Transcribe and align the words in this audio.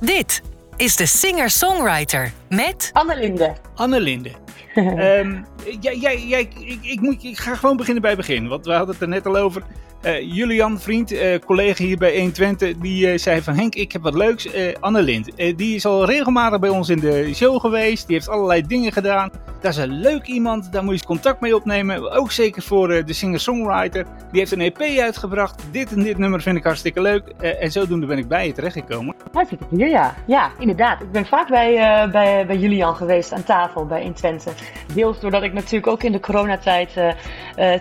Dit 0.00 0.42
is 0.76 0.96
de 0.96 1.06
singer-songwriter 1.06 2.32
met 2.48 2.90
Annelinde. 2.92 3.54
Annelinde. 3.74 4.30
Ehm 4.74 5.42
jij, 5.80 5.96
jij, 5.96 6.26
jij, 6.26 6.48
ik, 6.58 6.78
ik, 6.82 7.00
moet, 7.00 7.24
ik 7.24 7.38
ga 7.38 7.54
gewoon 7.54 7.76
beginnen 7.76 8.02
bij 8.02 8.10
het 8.10 8.20
begin. 8.20 8.48
Want 8.48 8.64
we 8.64 8.72
hadden 8.72 8.94
het 8.94 9.02
er 9.02 9.08
net 9.08 9.26
al 9.26 9.36
over. 9.36 9.62
Eh, 10.06 10.34
Julian, 10.34 10.80
vriend, 10.80 11.12
eh, 11.12 11.38
collega 11.38 11.84
hier 11.84 11.96
bij 11.98 12.18
120, 12.18 12.76
die 12.76 13.10
eh, 13.10 13.18
zei 13.18 13.42
van 13.42 13.54
Henk, 13.54 13.74
ik 13.74 13.92
heb 13.92 14.02
wat 14.02 14.14
leuks. 14.14 14.48
Anne 14.80 15.02
Lind, 15.02 15.30
die 15.36 15.74
is 15.74 15.86
al 15.86 16.04
regelmatig 16.04 16.58
bij 16.58 16.68
ons 16.68 16.88
in 16.88 17.00
de 17.00 17.34
show 17.34 17.60
geweest. 17.60 18.06
Die 18.06 18.16
heeft 18.16 18.28
allerlei 18.28 18.66
dingen 18.66 18.92
gedaan. 18.92 19.30
Dat 19.60 19.72
is 19.72 19.76
een 19.76 19.92
leuk 19.92 20.26
iemand, 20.26 20.72
daar 20.72 20.84
moet 20.84 21.00
je 21.00 21.06
contact 21.06 21.40
mee 21.40 21.54
opnemen. 21.54 22.12
Ook 22.12 22.32
zeker 22.32 22.62
voor 22.62 22.88
de 22.88 23.12
singer-songwriter. 23.12 24.06
Die 24.30 24.40
heeft 24.40 24.52
een 24.52 24.60
EP 24.60 24.80
uitgebracht. 24.80 25.62
Dit 25.70 25.92
en 25.92 26.02
dit 26.02 26.18
nummer 26.18 26.42
vind 26.42 26.56
ik 26.56 26.64
hartstikke 26.64 27.00
leuk. 27.00 27.28
en 27.38 27.72
zodoende 27.72 28.06
ben 28.06 28.18
ik 28.18 28.28
bij 28.28 28.46
je 28.46 28.52
terechtgekomen. 28.52 29.14
Hartstikke 29.32 29.64
hier, 29.70 29.88
ja. 29.88 30.14
Ja, 30.26 30.50
inderdaad. 30.58 31.00
Ik 31.00 31.12
ben 31.12 31.26
vaak 31.26 31.48
bij, 31.48 32.08
bij, 32.10 32.46
bij 32.46 32.56
Julian 32.56 32.96
geweest 32.96 33.32
aan 33.32 33.44
tafel 33.44 33.86
bij 33.86 34.00
120. 34.00 34.54
Deels 34.94 35.20
doordat 35.20 35.42
ik 35.42 35.52
natuurlijk 35.52 35.86
ook 35.86 36.02
in 36.02 36.12
de 36.12 36.20
coronatijd 36.20 36.90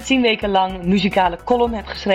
tien 0.04 0.22
weken 0.22 0.50
lang 0.50 0.84
muzikale 0.84 1.38
column 1.44 1.74
heb 1.74 1.86
geschreven 1.86 2.15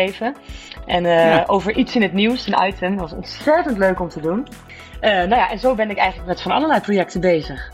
en 0.86 1.04
uh, 1.04 1.42
over 1.46 1.76
iets 1.76 1.94
in 1.94 2.02
het 2.02 2.12
nieuws, 2.12 2.46
een 2.46 2.66
item. 2.66 2.90
Dat 2.90 3.00
was 3.00 3.12
ontzettend 3.12 3.78
leuk 3.78 4.00
om 4.00 4.08
te 4.08 4.20
doen. 4.20 4.46
Uh, 5.00 5.10
nou 5.10 5.28
ja, 5.28 5.50
en 5.50 5.58
zo 5.58 5.74
ben 5.74 5.90
ik 5.90 5.96
eigenlijk 5.96 6.28
met 6.28 6.42
van 6.42 6.52
allerlei 6.52 6.80
projecten 6.80 7.20
bezig. 7.20 7.70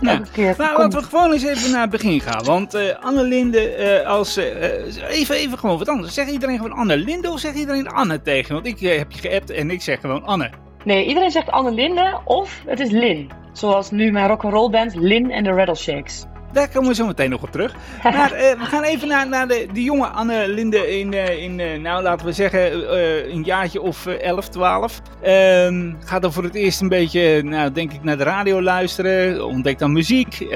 Nou, 0.00 0.24
nou 0.36 0.56
laten 0.56 1.00
we 1.00 1.02
gewoon 1.02 1.32
eens 1.32 1.44
even 1.44 1.70
naar 1.70 1.80
het 1.80 1.90
begin 1.90 2.20
gaan. 2.20 2.44
Want 2.44 2.74
uh, 2.74 2.82
Annelinde, 3.00 4.04
als. 4.06 4.36
even, 4.36 5.34
even 5.34 5.58
gewoon 5.58 5.78
wat 5.78 5.88
anders. 5.88 6.14
Zeg 6.14 6.28
iedereen 6.28 6.56
gewoon 6.56 6.76
Annelinde 6.76 7.30
of 7.30 7.38
zeg 7.38 7.54
iedereen 7.54 7.88
Anne 7.88 8.22
tegen? 8.22 8.54
Want 8.54 8.66
ik 8.66 8.78
heb 8.78 9.12
je 9.12 9.18
geappt 9.18 9.50
en 9.50 9.70
ik 9.70 9.82
zeg 9.82 10.00
gewoon 10.00 10.24
Anne. 10.24 10.50
Nee, 10.84 11.06
iedereen 11.06 11.30
zegt 11.30 11.50
Annelinde 11.50 12.20
of 12.24 12.62
het 12.66 12.80
is 12.80 12.90
Lin. 12.90 13.30
Zoals 13.52 13.90
nu 13.90 14.10
mijn 14.10 14.28
rock'n'roll 14.28 14.70
band 14.70 14.94
Lin 14.94 15.30
en 15.30 15.44
de 15.44 15.50
Rattleshakes. 15.50 16.24
Daar 16.56 16.68
komen 16.68 16.88
we 16.88 16.94
zo 16.94 17.06
meteen 17.06 17.30
nog 17.30 17.42
op 17.42 17.50
terug. 17.50 17.74
Maar 18.02 18.32
uh, 18.32 18.38
we 18.38 18.64
gaan 18.64 18.82
even 18.82 19.08
naar, 19.08 19.28
naar 19.28 19.48
de, 19.48 19.66
de 19.72 19.82
jonge 19.82 20.06
Anne 20.06 20.48
Linde 20.48 20.98
in, 20.98 21.12
uh, 21.12 21.42
in 21.42 21.58
uh, 21.58 21.78
nou 21.78 22.02
laten 22.02 22.26
we 22.26 22.32
zeggen, 22.32 22.94
een 23.32 23.42
jaartje 23.42 23.80
of 23.80 24.06
11, 24.06 24.48
12. 24.48 25.00
Ehm, 25.22 25.92
gaat 26.04 26.22
dan 26.22 26.32
voor 26.32 26.42
het 26.42 26.54
eerst 26.54 26.80
een 26.80 26.88
beetje, 26.88 27.42
nou 27.42 27.72
denk 27.72 27.92
ik, 27.92 28.02
naar 28.02 28.16
de 28.16 28.22
radio 28.22 28.62
luisteren. 28.62 29.46
Ontdekt 29.46 29.78
dan 29.78 29.92
muziek. 29.92 30.46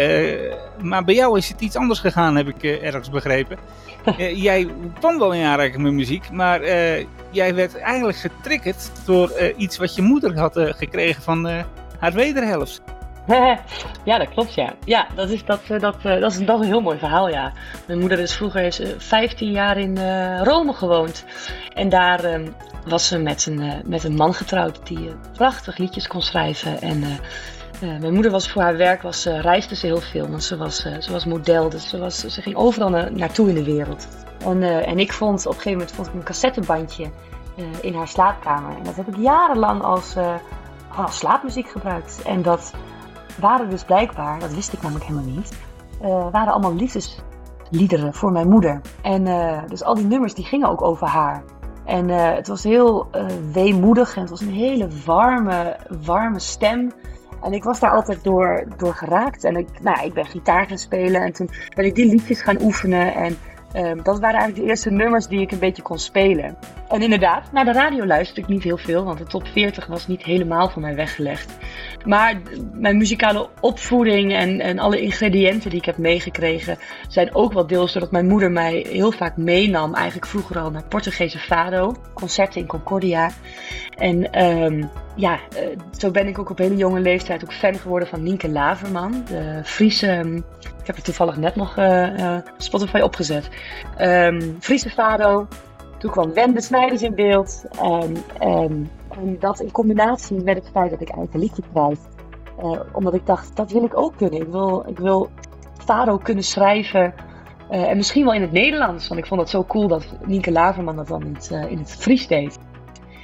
maar 0.82 1.04
bij 1.04 1.14
jou 1.14 1.38
is 1.38 1.48
het 1.48 1.60
iets 1.60 1.76
anders 1.76 2.00
gegaan, 2.00 2.36
heb 2.36 2.48
ik 2.48 2.62
ergens 2.62 3.10
begrepen. 3.10 3.58
jij 4.48 4.68
kwam 4.98 5.18
wel 5.18 5.32
in 5.32 5.44
aanraking 5.44 5.82
met 5.82 5.92
muziek, 5.92 6.30
maar 6.30 6.64
jij 7.30 7.54
werd 7.54 7.78
eigenlijk 7.78 8.18
getriggerd 8.18 8.90
door 9.04 9.32
iets 9.56 9.78
wat 9.78 9.94
je 9.94 10.02
moeder 10.02 10.38
had 10.38 10.54
gekregen 10.54 11.22
van 11.22 11.48
haar 11.98 12.12
wederhelft. 12.12 12.82
ja, 14.10 14.18
dat 14.18 14.28
klopt, 14.28 14.54
ja. 14.54 14.74
Ja, 14.84 15.06
dat 15.14 15.30
is, 15.30 15.44
dat, 15.44 15.60
eh, 15.68 15.80
dat, 15.80 15.96
eh, 16.02 16.20
dat, 16.20 16.32
is, 16.32 16.44
dat 16.44 16.60
een 16.60 16.66
heel 16.66 16.80
mooi 16.80 16.98
verhaal, 16.98 17.28
ja. 17.28 17.52
Mijn 17.86 17.98
moeder 17.98 18.18
is 18.18 18.36
vroeger 18.36 18.62
is, 18.62 18.80
15 18.98 19.50
jaar 19.50 19.78
in 19.78 19.98
Rome 20.42 20.72
gewoond. 20.72 21.24
En 21.74 21.88
daar 21.88 22.24
uh, 22.24 22.48
was 22.86 23.08
ze 23.08 23.18
met 23.18 23.46
een, 23.46 23.82
met 23.84 24.04
een 24.04 24.14
man 24.14 24.34
getrouwd 24.34 24.86
die 24.86 25.10
prachtig 25.32 25.76
liedjes 25.76 26.06
kon 26.06 26.22
schrijven. 26.22 26.80
En 26.80 27.04
mijn 27.80 28.14
moeder 28.14 28.30
was 28.30 28.50
voor 28.50 28.62
haar 28.62 28.76
werk, 28.76 29.02
was, 29.02 29.24
reisde 29.24 29.76
ze 29.76 29.86
heel 29.86 30.00
veel. 30.00 30.28
Want 30.28 30.44
ze 30.44 30.56
was, 30.56 30.76
ze 30.76 31.12
was 31.12 31.24
model, 31.24 31.68
dus 31.68 31.88
ze, 31.88 31.98
was, 31.98 32.18
ze 32.18 32.42
ging 32.42 32.56
overal 32.56 32.88
na, 32.88 33.08
naartoe 33.08 33.48
in 33.48 33.54
de 33.54 33.64
wereld. 33.64 34.08
En, 34.44 34.62
en 34.62 34.98
ik 34.98 35.12
vond, 35.12 35.46
op 35.46 35.46
een 35.46 35.60
gegeven 35.60 35.78
moment 35.78 35.92
vond 35.92 36.08
ik 36.08 36.14
een 36.14 36.22
cassettebandje 36.22 37.10
in 37.80 37.94
haar 37.94 38.08
slaapkamer. 38.08 38.76
En 38.76 38.84
dat 38.84 38.96
heb 38.96 39.08
ik 39.08 39.16
jarenlang 39.16 39.82
als, 39.82 40.14
als 40.96 41.18
slaapmuziek 41.18 41.68
gebruikt. 41.68 42.22
En 42.22 42.42
dat 42.42 42.72
waren 43.40 43.70
dus 43.70 43.84
blijkbaar, 43.84 44.38
dat 44.38 44.54
wist 44.54 44.72
ik 44.72 44.82
namelijk 44.82 45.04
helemaal 45.04 45.30
niet, 45.34 45.58
uh, 46.02 46.08
waren 46.08 46.52
allemaal 46.52 46.74
liefdesliederen 46.74 48.14
voor 48.14 48.32
mijn 48.32 48.48
moeder. 48.48 48.80
En 49.02 49.26
uh, 49.26 49.58
dus 49.66 49.82
al 49.82 49.94
die 49.94 50.06
nummers 50.06 50.34
die 50.34 50.44
gingen 50.44 50.68
ook 50.68 50.82
over 50.82 51.06
haar. 51.06 51.42
En 51.84 52.08
uh, 52.08 52.34
het 52.34 52.48
was 52.48 52.64
heel 52.64 53.10
weemoedig 53.52 54.14
en 54.14 54.20
het 54.20 54.30
was 54.30 54.40
een 54.40 54.52
hele 54.52 54.88
warme, 55.04 55.76
warme 56.04 56.38
stem. 56.38 56.92
En 57.42 57.52
ik 57.52 57.64
was 57.64 57.80
daar 57.80 57.90
altijd 57.90 58.24
door, 58.24 58.64
door 58.76 58.94
geraakt. 58.94 59.44
En 59.44 59.56
ik, 59.56 59.68
nou, 59.82 60.04
ik 60.04 60.12
ben 60.12 60.26
gitaar 60.26 60.66
gaan 60.66 60.78
spelen 60.78 61.22
en 61.22 61.32
toen 61.32 61.50
ben 61.74 61.84
ik 61.84 61.94
die 61.94 62.06
liedjes 62.06 62.42
gaan 62.42 62.62
oefenen. 62.62 63.14
En 63.14 63.36
Um, 63.76 64.02
dat 64.02 64.20
waren 64.20 64.38
eigenlijk 64.38 64.56
de 64.56 64.68
eerste 64.68 64.90
nummers 64.90 65.26
die 65.26 65.40
ik 65.40 65.52
een 65.52 65.58
beetje 65.58 65.82
kon 65.82 65.98
spelen. 65.98 66.56
En 66.88 67.02
inderdaad, 67.02 67.52
naar 67.52 67.64
de 67.64 67.72
radio 67.72 68.06
luisterde 68.06 68.40
ik 68.40 68.48
niet 68.48 68.62
heel 68.62 68.76
veel, 68.76 69.04
want 69.04 69.18
de 69.18 69.24
top 69.24 69.46
40 69.46 69.86
was 69.86 70.06
niet 70.06 70.22
helemaal 70.22 70.68
van 70.68 70.82
mij 70.82 70.94
weggelegd. 70.94 71.58
Maar 72.04 72.40
mijn 72.72 72.96
muzikale 72.96 73.48
opvoeding 73.60 74.32
en, 74.32 74.60
en 74.60 74.78
alle 74.78 75.00
ingrediënten 75.00 75.70
die 75.70 75.78
ik 75.78 75.84
heb 75.84 75.98
meegekregen 75.98 76.78
zijn 77.08 77.34
ook 77.34 77.52
wel 77.52 77.66
deels 77.66 77.92
doordat 77.92 78.10
mijn 78.10 78.26
moeder 78.26 78.50
mij 78.50 78.86
heel 78.88 79.12
vaak 79.12 79.36
meenam. 79.36 79.94
Eigenlijk 79.94 80.26
vroeger 80.26 80.58
al 80.58 80.70
naar 80.70 80.84
Portugese 80.88 81.38
Fado, 81.38 81.94
concerten 82.14 82.60
in 82.60 82.66
Concordia. 82.66 83.30
En 83.96 84.44
um, 84.44 84.90
ja, 85.14 85.38
uh, 85.52 85.78
zo 85.98 86.10
ben 86.10 86.26
ik 86.26 86.38
ook 86.38 86.50
op 86.50 86.58
hele 86.58 86.76
jonge 86.76 87.00
leeftijd 87.00 87.44
ook 87.44 87.52
fan 87.52 87.74
geworden 87.74 88.08
van 88.08 88.22
Nienke 88.22 88.48
Laverman, 88.48 89.24
de 89.26 89.60
Friese. 89.64 90.16
Um, 90.16 90.36
ik 90.80 90.86
heb 90.86 90.96
er 90.96 91.02
toevallig 91.02 91.36
net 91.36 91.56
nog 91.56 91.76
uh, 91.76 92.18
uh, 92.18 92.36
Spotify 92.56 93.00
opgezet. 93.00 93.48
Um, 94.00 94.56
Friese 94.60 94.90
Fado. 94.90 95.46
Toen 95.98 96.10
kwam 96.10 96.32
Wende 96.32 96.60
Snijders 96.60 97.02
in 97.02 97.14
beeld. 97.14 97.64
En, 97.80 98.16
en, 98.38 98.90
en, 99.08 99.36
dat 99.38 99.60
in 99.60 99.70
combinatie 99.70 100.42
met 100.42 100.56
het 100.56 100.70
feit 100.72 100.90
dat 100.90 101.00
ik 101.00 101.08
een 101.08 101.28
liedje 101.32 101.62
schrijf. 101.70 101.98
omdat 102.92 103.14
ik 103.14 103.26
dacht, 103.26 103.56
dat 103.56 103.72
wil 103.72 103.84
ik 103.84 103.96
ook 103.96 104.16
kunnen. 104.16 104.40
Ik 104.40 104.48
wil, 104.48 104.84
ik 104.88 104.98
wil 104.98 105.30
Fado 105.84 106.16
kunnen 106.16 106.44
schrijven. 106.44 107.14
en 107.70 107.96
misschien 107.96 108.24
wel 108.24 108.34
in 108.34 108.40
het 108.42 108.52
Nederlands. 108.52 109.08
Want 109.08 109.20
ik 109.20 109.26
vond 109.26 109.40
het 109.40 109.50
zo 109.50 109.64
cool 109.64 109.88
dat 109.88 110.04
Nienke 110.24 110.52
Laverman 110.52 110.96
dat 110.96 111.08
dan 111.08 111.22
in 111.22 111.34
het, 111.34 111.50
in 111.68 111.78
het 111.78 111.92
Fries 111.92 112.26
deed. 112.26 112.58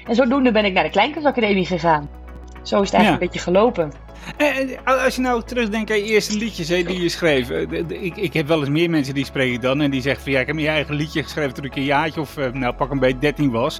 En 0.06 0.14
zodoende 0.14 0.52
ben 0.52 0.64
ik 0.64 0.72
naar 0.72 0.84
de 0.84 0.90
Kleinkunstacademie 0.90 1.66
gegaan. 1.66 2.08
Zo 2.62 2.80
is 2.80 2.90
het 2.90 3.00
eigenlijk 3.00 3.22
een 3.22 3.28
beetje 3.28 3.50
gelopen. 3.50 3.92
En 4.36 4.84
als 4.84 5.14
je 5.14 5.20
nou 5.20 5.42
terugdenkt 5.42 5.90
aan 5.90 5.96
je 5.96 6.04
eerste 6.04 6.36
liedjes 6.36 6.68
hè, 6.68 6.82
die 6.82 7.02
je 7.02 7.08
schreef. 7.08 7.50
Ik, 7.50 8.16
ik 8.16 8.32
heb 8.32 8.46
wel 8.46 8.60
eens 8.60 8.68
meer 8.68 8.90
mensen 8.90 9.14
die 9.14 9.24
spreken 9.24 9.60
dan. 9.60 9.80
En 9.80 9.90
die 9.90 10.00
zeggen 10.00 10.22
van 10.22 10.32
ja, 10.32 10.40
ik 10.40 10.46
heb 10.46 10.56
mijn 10.56 10.68
eigen 10.68 10.94
liedje 10.94 11.22
geschreven 11.22 11.54
toen 11.54 11.64
ik 11.64 11.76
een 11.76 11.84
jaartje 11.84 12.20
of 12.20 12.36
eh, 12.36 12.52
nou 12.52 12.74
pak 12.74 12.90
een 12.90 12.98
beetje 12.98 13.18
13 13.18 13.50
was. 13.50 13.78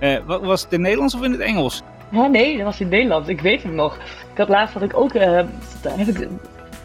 Uh, 0.00 0.16
was 0.26 0.62
het 0.62 0.72
in 0.72 0.78
het 0.78 0.80
Nederlands 0.80 1.14
of 1.14 1.22
in 1.22 1.30
het 1.30 1.40
Engels? 1.40 1.82
Ja, 2.10 2.26
nee, 2.26 2.56
dat 2.56 2.64
was 2.64 2.80
in 2.80 2.86
het 2.86 2.94
Nederlands. 2.94 3.28
Ik 3.28 3.40
weet 3.40 3.62
het 3.62 3.72
nog. 3.72 3.96
Ik 4.32 4.38
had 4.38 4.48
laatst 4.48 4.74
had 4.74 4.82
ik 4.82 4.96
ook. 4.96 5.14
Uh, 5.14 5.42
heb 5.82 6.06
ik, 6.06 6.28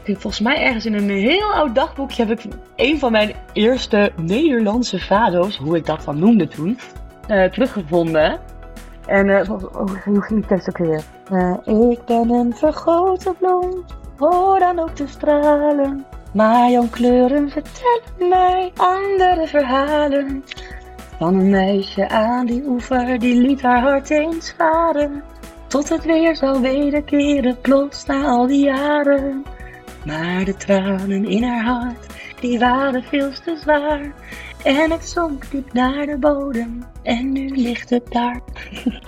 volgens 0.04 0.40
mij 0.40 0.62
ergens 0.62 0.86
in 0.86 0.94
een 0.94 1.10
heel 1.10 1.54
oud 1.54 1.76
dagboekje 1.76 2.26
heb 2.26 2.40
ik 2.40 2.52
een 2.76 3.00
van 3.00 3.12
mijn 3.12 3.36
eerste 3.54 4.12
Nederlandse 4.22 5.00
vado's, 5.00 5.58
hoe 5.58 5.78
ik 5.78 5.86
dat 5.86 6.04
dan 6.06 6.20
noemde 6.20 6.48
toen, 6.48 6.80
teruggevonden. 7.28 8.40
En 9.08 9.28
uh, 9.28 9.42
hoe 10.04 10.22
ging 10.22 10.40
die 10.40 10.46
tekst 10.46 10.70
ook 10.70 10.78
weer? 10.78 11.04
Uh, 11.32 11.92
ik 11.92 12.06
ben 12.06 12.30
een 12.30 12.56
vergrote 12.56 13.36
bloem, 13.40 13.86
hoor 14.18 14.60
dan 14.60 14.80
ook 14.80 14.96
de 14.96 15.08
stralen. 15.08 16.06
Maar 16.34 16.70
jouw 16.70 16.88
kleuren 16.90 17.50
vertellen 17.50 18.30
mij 18.30 18.72
andere 18.76 19.48
verhalen. 19.48 20.44
Van 21.18 21.36
een 21.36 21.50
meisje 21.50 22.10
aan 22.10 22.46
die 22.46 22.64
oever, 22.68 23.20
die 23.20 23.42
liet 23.42 23.62
haar 23.62 23.82
hart 23.82 24.10
eens 24.10 24.54
varen. 24.58 25.24
Tot 25.68 25.90
het 25.90 26.04
weer 26.04 26.36
zou 26.36 26.62
wederkeren, 26.62 27.62
plots 27.62 28.06
na 28.06 28.26
al 28.26 28.48
die 28.48 28.66
jaren. 28.66 29.44
Maar 30.06 30.46
de 30.46 30.56
tranen 30.56 31.26
in 31.26 31.44
haar 31.44 31.64
hart, 31.64 32.08
die 32.40 32.60
waren 32.60 33.04
veel 33.04 33.32
te 33.32 33.58
zwaar. 33.62 34.14
En 34.64 34.92
het 34.92 35.10
zonk 35.10 35.52
diep 35.52 35.74
naar 35.74 36.06
de 36.06 36.18
bodem. 36.18 36.84
En 37.04 37.32
nu 37.32 37.48
ligt 37.48 37.90
het 37.90 38.12
daar. 38.12 38.40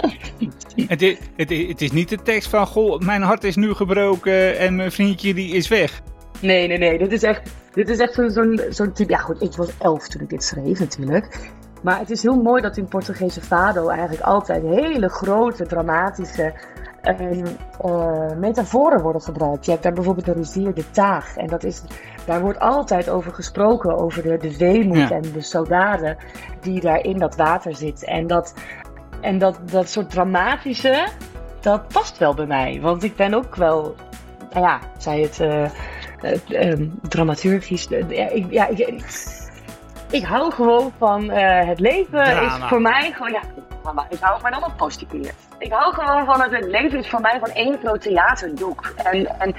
het, 0.88 1.01
is, 1.01 1.17
het, 1.35 1.51
is, 1.51 1.68
het 1.68 1.81
is 1.81 1.91
niet 1.91 2.09
de 2.09 2.22
tekst 2.22 2.50
van: 2.50 2.68
Goh, 2.68 3.00
mijn 3.00 3.21
hart 3.21 3.44
is 3.44 3.56
nu 3.56 3.74
gebroken 3.74 4.57
en 4.57 4.75
mijn 4.75 4.92
vriendje 4.92 5.33
die 5.33 5.53
is 5.53 5.68
weg. 5.68 6.01
Nee, 6.42 6.68
nee, 6.68 6.77
nee. 6.77 6.98
Dit 6.98 7.12
is 7.12 7.24
echt, 7.24 7.51
dit 7.74 7.89
is 7.89 8.00
echt 8.00 8.13
zo'n 8.13 8.30
zo'n 8.30 8.62
zo'n 8.69 8.94
type. 8.94 9.12
Ja, 9.12 9.18
goed, 9.18 9.42
ik 9.42 9.56
was 9.56 9.69
elf 9.80 10.07
toen 10.07 10.21
ik 10.21 10.30
dit 10.30 10.44
schreef, 10.44 10.80
natuurlijk. 10.80 11.51
Maar 11.83 12.00
het 12.00 12.09
is 12.09 12.21
heel 12.21 12.42
mooi 12.42 12.62
dat 12.62 12.77
in 12.77 12.88
Portugese 12.88 13.42
fado 13.42 13.89
eigenlijk 13.89 14.21
altijd 14.21 14.63
hele 14.63 15.09
grote, 15.09 15.65
dramatische 15.65 16.53
uh, 17.06 18.38
metaforen 18.38 19.01
worden 19.01 19.22
gebruikt. 19.22 19.66
Je 19.66 19.72
hebt 19.72 19.84
daar 19.84 19.94
bijvoorbeeld 19.94 20.25
de 20.25 20.34
rivier 20.34 20.74
de 20.74 20.92
Taag. 20.92 21.36
En 21.38 21.48
dat 21.48 21.63
is, 21.63 21.81
daar 22.25 22.42
wordt 22.42 22.60
altijd 22.60 23.10
over 23.10 23.34
gesproken, 23.34 23.98
over 23.98 24.24
de, 24.24 24.38
de 24.38 24.57
weemoed 24.57 25.12
en 25.12 25.22
de 25.22 25.42
sodaden 25.42 26.18
die 26.62 26.81
daar 26.81 27.04
in 27.04 27.18
dat 27.18 27.36
water 27.36 27.75
zit. 27.75 28.04
En 28.04 28.28
dat, 28.28 28.54
en 29.22 29.38
dat, 29.38 29.60
dat 29.72 29.90
soort 29.90 30.10
dramatische, 30.10 31.07
dat 31.60 31.88
past 31.88 32.18
wel 32.18 32.34
bij 32.34 32.46
mij. 32.46 32.80
Want 32.81 33.04
ik 33.04 33.16
ben 33.16 33.34
ook 33.34 33.56
wel, 33.56 33.96
nou 34.54 34.66
ja, 34.66 34.80
zei 34.98 35.22
het 35.22 35.40
uh, 35.40 35.69
dramaturgisch. 37.01 37.88
ja, 38.10 38.30
ik, 38.30 38.51
ja, 38.51 38.68
ik, 38.68 39.04
ik 40.09 40.23
hou 40.23 40.51
gewoon 40.51 40.91
van 40.97 41.29
eh, 41.29 41.67
het 41.67 41.79
leven. 41.79 42.23
Drama. 42.23 42.41
Is 42.41 42.69
voor 42.69 42.81
mij 42.81 43.11
gewoon, 43.11 43.31
ja, 43.31 43.41
drama. 43.81 44.06
ik 44.09 44.19
hou 44.19 44.41
maar 44.41 44.51
dan 44.51 44.63
op 44.63 44.73
positief. 44.77 45.33
Ik 45.57 45.71
hou 45.71 45.94
gewoon 45.94 46.25
van 46.25 46.41
het, 46.41 46.51
het 46.51 46.65
leven 46.65 47.00
is 47.00 47.09
voor 47.09 47.21
mij 47.21 47.39
van 47.39 47.50
één 47.50 47.77
groot 47.77 48.01
theaterdoek. 48.01 48.94
En, 49.03 49.39
en 49.39 49.56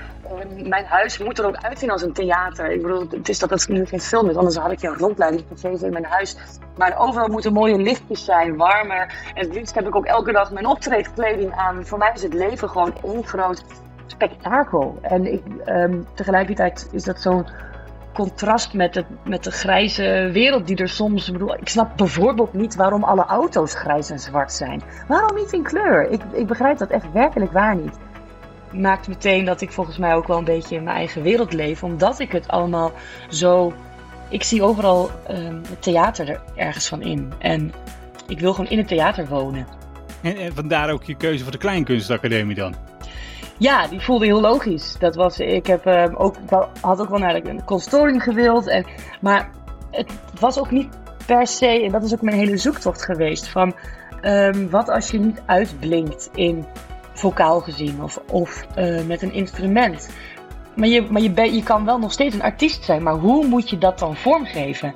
mijn 0.68 0.84
huis 0.84 1.18
moet 1.18 1.38
er 1.38 1.46
ook 1.46 1.56
uitzien 1.56 1.90
als 1.90 2.02
een 2.02 2.12
theater. 2.12 2.70
Ik 2.70 2.82
bedoel, 2.82 3.06
het 3.10 3.28
is 3.28 3.38
dat 3.38 3.50
het 3.50 3.68
nu 3.68 3.86
geen 3.86 4.00
film 4.00 4.28
is, 4.30 4.36
anders 4.36 4.56
had 4.56 4.72
ik 4.72 4.80
je 4.80 4.88
een 4.88 4.96
rondleiding 4.96 5.44
gegeven 5.48 5.86
in 5.86 5.92
mijn 5.92 6.04
huis. 6.04 6.36
Maar 6.76 6.98
overal 6.98 7.28
moeten 7.28 7.52
mooie 7.52 7.78
lichtjes 7.78 8.24
zijn, 8.24 8.56
warmer. 8.56 9.14
En 9.34 9.44
het 9.44 9.54
liefst 9.54 9.74
heb 9.74 9.86
ik 9.86 9.94
ook 9.94 10.06
elke 10.06 10.32
dag 10.32 10.50
mijn 10.50 10.66
optreedkleding 10.66 11.52
aan. 11.52 11.86
Voor 11.86 11.98
mij 11.98 12.10
is 12.14 12.22
het 12.22 12.34
leven 12.34 12.68
gewoon 12.68 12.94
één 13.04 13.24
groot 13.24 13.64
spektakel. 14.06 14.98
En 15.02 15.32
ik, 15.32 15.42
ehm, 15.64 16.02
tegelijkertijd 16.14 16.88
is 16.92 17.04
dat 17.04 17.20
zo'n 17.20 17.46
contrast 18.20 18.72
met, 18.72 18.94
het, 18.94 19.06
met 19.24 19.44
de 19.44 19.50
grijze 19.50 20.30
wereld 20.32 20.66
die 20.66 20.76
er 20.76 20.88
soms. 20.88 21.26
Ik, 21.26 21.32
bedoel, 21.32 21.54
ik 21.54 21.68
snap 21.68 21.96
bijvoorbeeld 21.96 22.52
niet 22.52 22.74
waarom 22.74 23.04
alle 23.04 23.24
auto's 23.24 23.74
grijs 23.74 24.10
en 24.10 24.18
zwart 24.18 24.52
zijn. 24.52 24.82
Waarom 25.08 25.36
niet 25.36 25.52
in 25.52 25.62
kleur? 25.62 26.10
Ik, 26.10 26.22
ik 26.32 26.46
begrijp 26.46 26.78
dat 26.78 26.90
echt 26.90 27.12
werkelijk 27.12 27.52
waar 27.52 27.76
niet. 27.76 27.98
Maakt 28.72 29.08
meteen 29.08 29.44
dat 29.44 29.60
ik 29.60 29.72
volgens 29.72 29.98
mij 29.98 30.14
ook 30.14 30.26
wel 30.26 30.38
een 30.38 30.44
beetje 30.44 30.76
in 30.76 30.82
mijn 30.82 30.96
eigen 30.96 31.22
wereld 31.22 31.52
leef, 31.52 31.82
omdat 31.82 32.18
ik 32.18 32.32
het 32.32 32.48
allemaal 32.48 32.92
zo. 33.28 33.72
Ik 34.28 34.42
zie 34.42 34.62
overal 34.62 35.10
ehm, 35.26 35.56
het 35.68 35.82
theater 35.82 36.28
er 36.28 36.40
ergens 36.54 36.88
van 36.88 37.02
in. 37.02 37.32
En 37.38 37.72
ik 38.28 38.40
wil 38.40 38.54
gewoon 38.54 38.70
in 38.70 38.78
het 38.78 38.88
theater 38.88 39.26
wonen. 39.26 39.66
En, 40.22 40.36
en 40.36 40.54
vandaar 40.54 40.90
ook 40.90 41.04
je 41.04 41.16
keuze 41.16 41.42
voor 41.42 41.52
de 41.52 41.58
Kleinkunstacademie 41.58 42.54
dan. 42.54 42.89
Ja, 43.60 43.86
die 43.86 44.00
voelde 44.00 44.24
heel 44.24 44.40
logisch. 44.40 44.96
Dat 44.98 45.14
was, 45.14 45.38
ik 45.38 45.66
heb, 45.66 45.86
ehm, 45.86 46.14
ook, 46.14 46.34
had 46.80 47.00
ook 47.00 47.08
wel 47.08 47.18
naar 47.18 47.42
de 47.42 47.64
consultorium 47.64 48.20
gewild. 48.20 48.66
En, 48.66 48.86
maar 49.20 49.50
het 49.90 50.12
was 50.40 50.58
ook 50.58 50.70
niet 50.70 50.88
per 51.26 51.46
se, 51.46 51.82
en 51.82 51.92
dat 51.92 52.04
is 52.04 52.12
ook 52.12 52.22
mijn 52.22 52.36
hele 52.36 52.56
zoektocht 52.56 53.04
geweest, 53.04 53.48
van 53.48 53.74
ehm, 54.20 54.68
wat 54.68 54.88
als 54.88 55.10
je 55.10 55.18
niet 55.18 55.42
uitblinkt 55.46 56.30
in 56.34 56.66
vocaal 57.12 57.60
gezien 57.60 58.02
of, 58.02 58.20
of 58.30 58.66
eh, 58.74 59.04
met 59.06 59.22
een 59.22 59.32
instrument. 59.32 60.10
Maar, 60.80 60.88
je, 60.88 61.06
maar 61.10 61.22
je, 61.22 61.30
ben- 61.30 61.54
je 61.54 61.62
kan 61.62 61.84
wel 61.84 61.98
nog 61.98 62.12
steeds 62.12 62.34
een 62.34 62.42
artiest 62.42 62.84
zijn, 62.84 63.02
maar 63.02 63.14
hoe 63.14 63.46
moet 63.46 63.70
je 63.70 63.78
dat 63.78 63.98
dan 63.98 64.16
vormgeven? 64.16 64.92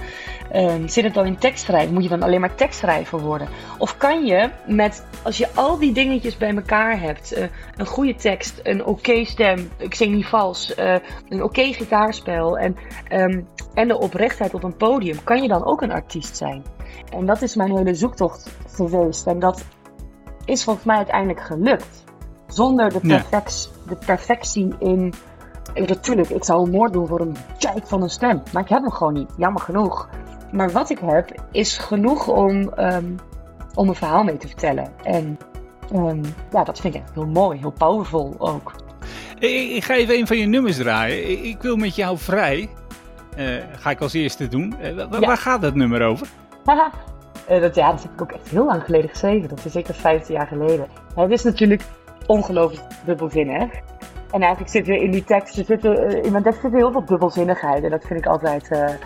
Ehm, 0.50 0.86
zit 0.86 1.04
het 1.04 1.14
dan 1.14 1.26
in 1.26 1.38
tekstschrijven? 1.38 1.94
Moet 1.94 2.02
je 2.02 2.08
dan 2.08 2.22
alleen 2.22 2.40
maar 2.40 2.54
tekstschrijver 2.54 3.20
worden? 3.20 3.48
Of 3.78 3.96
kan 3.96 4.24
je 4.24 4.50
met, 4.66 5.06
als 5.22 5.38
je 5.38 5.48
al 5.54 5.78
die 5.78 5.92
dingetjes 5.92 6.36
bij 6.36 6.54
elkaar 6.54 7.00
hebt, 7.00 7.32
eh, 7.32 7.44
een 7.76 7.86
goede 7.86 8.14
tekst, 8.14 8.60
een 8.62 8.84
oké 8.84 9.24
stem, 9.24 9.70
ik 9.76 9.94
zing 9.94 10.14
niet 10.14 10.26
vals, 10.26 10.74
eh, 10.74 10.94
een 11.28 11.42
oké 11.42 11.62
gitaarspel 11.72 12.58
en, 12.58 12.76
ehm, 13.08 13.40
en 13.74 13.88
de 13.88 13.98
oprechtheid 13.98 14.54
op 14.54 14.64
een 14.64 14.76
podium, 14.76 15.24
kan 15.24 15.42
je 15.42 15.48
dan 15.48 15.64
ook 15.64 15.82
een 15.82 15.92
artiest 15.92 16.36
zijn? 16.36 16.62
En 17.10 17.26
dat 17.26 17.42
is 17.42 17.54
mijn 17.54 17.76
hele 17.76 17.94
zoektocht 17.94 18.56
geweest. 18.74 19.26
En 19.26 19.38
dat 19.38 19.64
is 20.44 20.64
volgens 20.64 20.84
mij 20.84 20.96
uiteindelijk 20.96 21.40
gelukt. 21.40 22.04
Zonder 22.46 22.92
de, 22.92 22.98
Ja. 23.02 23.16
perfect, 23.16 23.70
de 23.88 23.96
perfectie 24.06 24.74
in. 24.78 25.14
Eh, 25.74 25.86
Natuurlijk, 25.88 26.28
ik 26.28 26.44
zou 26.44 26.64
een 26.64 26.70
moord 26.70 26.92
doen 26.92 27.06
voor 27.06 27.20
een 27.20 27.36
kijk 27.58 27.86
van 27.86 28.02
een 28.02 28.10
stem. 28.10 28.42
Maar 28.52 28.62
ik 28.62 28.68
heb 28.68 28.80
hem 28.80 28.90
gewoon 28.90 29.12
niet, 29.12 29.30
jammer 29.36 29.62
genoeg. 29.62 30.08
Maar 30.52 30.70
wat 30.70 30.90
ik 30.90 30.98
heb, 31.04 31.42
is 31.50 31.78
genoeg 31.78 32.28
om, 32.28 32.72
ehm, 32.72 33.04
om 33.74 33.88
een 33.88 33.94
verhaal 33.94 34.24
mee 34.24 34.36
te 34.36 34.46
vertellen. 34.46 34.92
En 35.02 35.38
ehm, 35.92 36.24
ja, 36.50 36.64
dat 36.64 36.80
vind 36.80 36.94
ik 36.94 37.00
echt 37.00 37.14
heel 37.14 37.26
mooi, 37.26 37.58
heel 37.58 37.70
powerful 37.78 38.34
ook. 38.38 38.72
Ik, 39.38 39.84
ga 39.84 39.94
even 39.94 40.14
een 40.18 40.26
van 40.26 40.38
je 40.38 40.46
nummers 40.46 40.76
draaien. 40.76 41.44
Ik, 41.44 41.62
wil 41.62 41.76
met 41.76 41.94
jou 41.96 42.18
vrij. 42.18 42.68
Eh, 43.36 43.46
ga 43.78 43.90
ik 43.90 44.00
als 44.00 44.12
eerste 44.12 44.48
doen. 44.48 44.74
Eh, 44.80 44.96
Ja. 44.96 45.18
Waar 45.18 45.36
gaat 45.36 45.62
dat 45.62 45.74
nummer 45.74 46.02
over? 46.02 46.26
Haha. 46.64 46.90
Dat, 47.48 47.74
ja, 47.74 47.90
dat 47.90 48.02
heb 48.02 48.12
ik 48.12 48.22
ook 48.22 48.32
echt 48.32 48.48
heel 48.48 48.64
lang 48.64 48.84
geleden 48.84 49.08
geschreven. 49.08 49.48
Dat 49.48 49.64
is 49.64 49.72
zeker 49.72 49.94
15 49.94 50.34
jaar 50.34 50.46
geleden. 50.46 50.86
Het 51.14 51.30
is 51.30 51.42
natuurlijk 51.42 51.82
ongelooflijk 52.26 52.82
dubbelzinnig. 53.04 53.72
En 54.34 54.40
eigenlijk 54.40 54.72
zit 54.72 54.88
er 54.88 55.02
in 55.02 55.10
die 55.10 55.24
tekst, 55.24 55.58
er 55.58 55.64
zitten, 55.64 56.08
eh, 56.08 56.24
in 56.24 56.32
mijn 56.32 56.44
tekst 56.44 56.60
zit 56.60 56.72
heel 56.72 56.92
veel 56.92 57.04
dubbelzinnigheid. 57.04 57.84
En 57.84 57.90
dat 57.90 58.04
vind 58.04 58.18
ik 58.18 58.26
altijd 58.26 58.70
eh, 58.70 58.84
eh, 58.84 58.96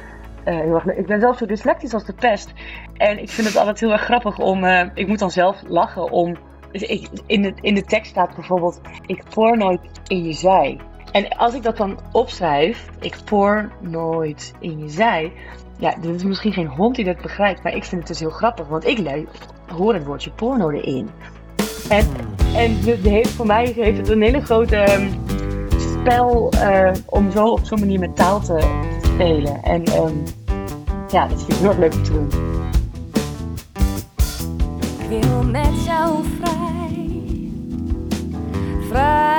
heel 0.44 0.74
erg 0.74 0.84
leuk. 0.84 0.96
Ik 0.96 1.06
ben 1.06 1.20
zelf 1.20 1.36
zo 1.36 1.46
dyslectisch 1.46 1.94
als 1.94 2.04
de 2.04 2.12
pest. 2.12 2.52
En 2.96 3.22
ik 3.22 3.28
vind 3.28 3.46
het 3.46 3.56
altijd 3.56 3.80
heel 3.80 3.92
erg 3.92 4.02
grappig 4.02 4.38
om... 4.38 4.64
ik 4.94 5.06
moet 5.06 5.18
dan 5.18 5.30
zelf 5.30 5.62
lachen 5.66 6.10
om... 6.10 6.36
dus 6.72 6.82
in, 7.26 7.42
de, 7.42 7.52
in 7.60 7.74
de 7.74 7.82
tekst 7.82 8.10
staat 8.10 8.34
bijvoorbeeld... 8.34 8.80
Ik 9.06 9.22
poor 9.34 9.56
nooit 9.56 9.80
in 10.06 10.24
je 10.24 10.32
zij. 10.32 10.80
En 11.12 11.28
als 11.28 11.54
ik 11.54 11.62
dat 11.62 11.76
dan 11.76 11.98
opschrijf... 12.12 12.88
Ik 13.00 13.16
poor 13.24 13.72
nooit 13.80 14.54
in 14.60 14.78
je 14.78 14.88
zij... 14.88 15.32
Ja, 15.78 15.96
er 15.96 16.14
is 16.14 16.24
misschien 16.24 16.52
geen 16.52 16.66
hond 16.66 16.96
die 16.96 17.04
dat 17.04 17.22
begrijpt, 17.22 17.62
maar 17.62 17.74
ik 17.74 17.84
vind 17.84 18.00
het 18.00 18.10
dus 18.10 18.20
heel 18.20 18.30
grappig, 18.30 18.68
want 18.68 18.86
ik 18.86 19.26
hoor 19.66 19.94
het 19.94 20.04
woordje 20.04 20.30
porno 20.30 20.70
erin. 20.70 21.10
En, 21.88 22.06
en 22.54 22.80
de 22.80 23.08
heeft, 23.08 23.30
voor 23.30 23.46
mij 23.46 23.72
heeft 23.76 23.98
het 23.98 24.08
een 24.08 24.22
hele 24.22 24.40
grote 24.40 24.76
ehm, 24.76 25.08
spel 25.78 26.50
eh, 26.50 26.90
om 27.06 27.30
zo 27.30 27.46
op 27.46 27.60
zo'n 27.62 27.80
manier 27.80 27.98
met 27.98 28.16
taal 28.16 28.40
te 28.40 28.86
spelen. 29.02 29.62
En 29.62 29.84
ehm, 29.84 30.14
ja, 31.10 31.26
dat 31.26 31.38
vind 31.38 31.52
ik 31.52 31.58
heel 31.58 31.68
erg 31.68 31.78
leuk 31.78 31.94
om 31.94 32.02
te 32.02 32.12
doen. 32.12 32.28
Ik 35.08 35.22
wil 35.22 35.42
met 35.42 35.84
jou 35.84 36.24
vrij, 36.40 37.20
vrij. 38.88 39.37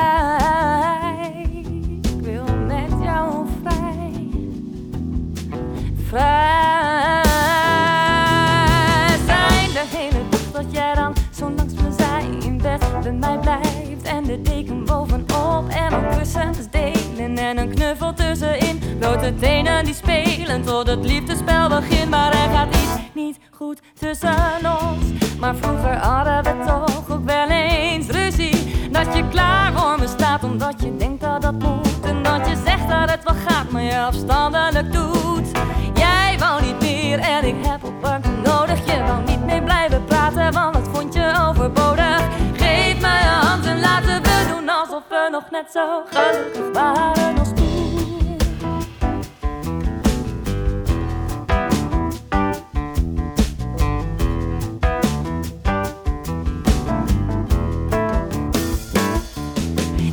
Kussens 16.34 16.70
delen. 16.70 17.38
En 17.38 17.58
een 17.58 17.70
knuffel 17.70 18.14
tussenin. 18.14 18.80
Blote 19.00 19.34
tenen 19.40 19.86
die 19.86 19.94
spelen 19.94 20.62
tot 20.64 20.88
het 20.88 21.06
liefdespel 21.06 21.70
begint. 21.70 22.10
Maar 22.10 22.32
er 22.32 22.50
gaat 22.50 22.76
iets 22.76 23.14
niet 23.14 23.38
goed 23.52 23.82
tussen 24.00 24.36
ons. 24.82 25.38
Maar 25.40 25.56
vroeger 25.56 25.98
hadden 25.98 26.44
we 26.44 26.66
toch 26.66 27.12
ook 27.12 27.26
wel 27.26 27.50
eens 27.50 28.08
ruzie. 28.08 28.90
Dat 28.92 29.16
je 29.16 29.28
klaar 29.30 29.74
voor 29.74 30.00
me 30.00 30.08
staat 30.08 30.44
omdat 30.44 30.82
je 30.82 30.96
denkt 30.96 31.22
dat 31.22 31.42
dat 31.42 31.54
moet. 31.54 32.00
En 32.04 32.24
dat 32.24 32.48
je 32.48 32.62
zegt 32.66 32.88
dat 32.88 33.10
het 33.10 33.24
wel 33.24 33.36
gaat, 33.48 33.72
maar 33.72 33.82
je 33.84 34.00
afstandelijk 34.00 34.94
doet. 34.94 35.19
Nog 45.52 45.62
net 45.62 45.72
zo 45.72 46.04
gelukkig 46.06 46.72
waren 46.74 47.40
als 47.40 47.50
toen. 47.56 48.38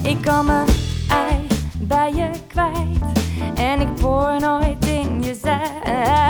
Ik 0.02 0.23
kan 0.23 0.47
mijn 0.47 0.66
ei 1.09 1.47
bij 1.78 2.12
je 2.14 2.31
kwijt 2.47 3.25
En 3.55 3.81
ik 3.81 3.95
boor 3.95 4.40
nooit 4.40 4.87
in 4.87 5.23
je 5.23 5.35
zij 5.35 6.25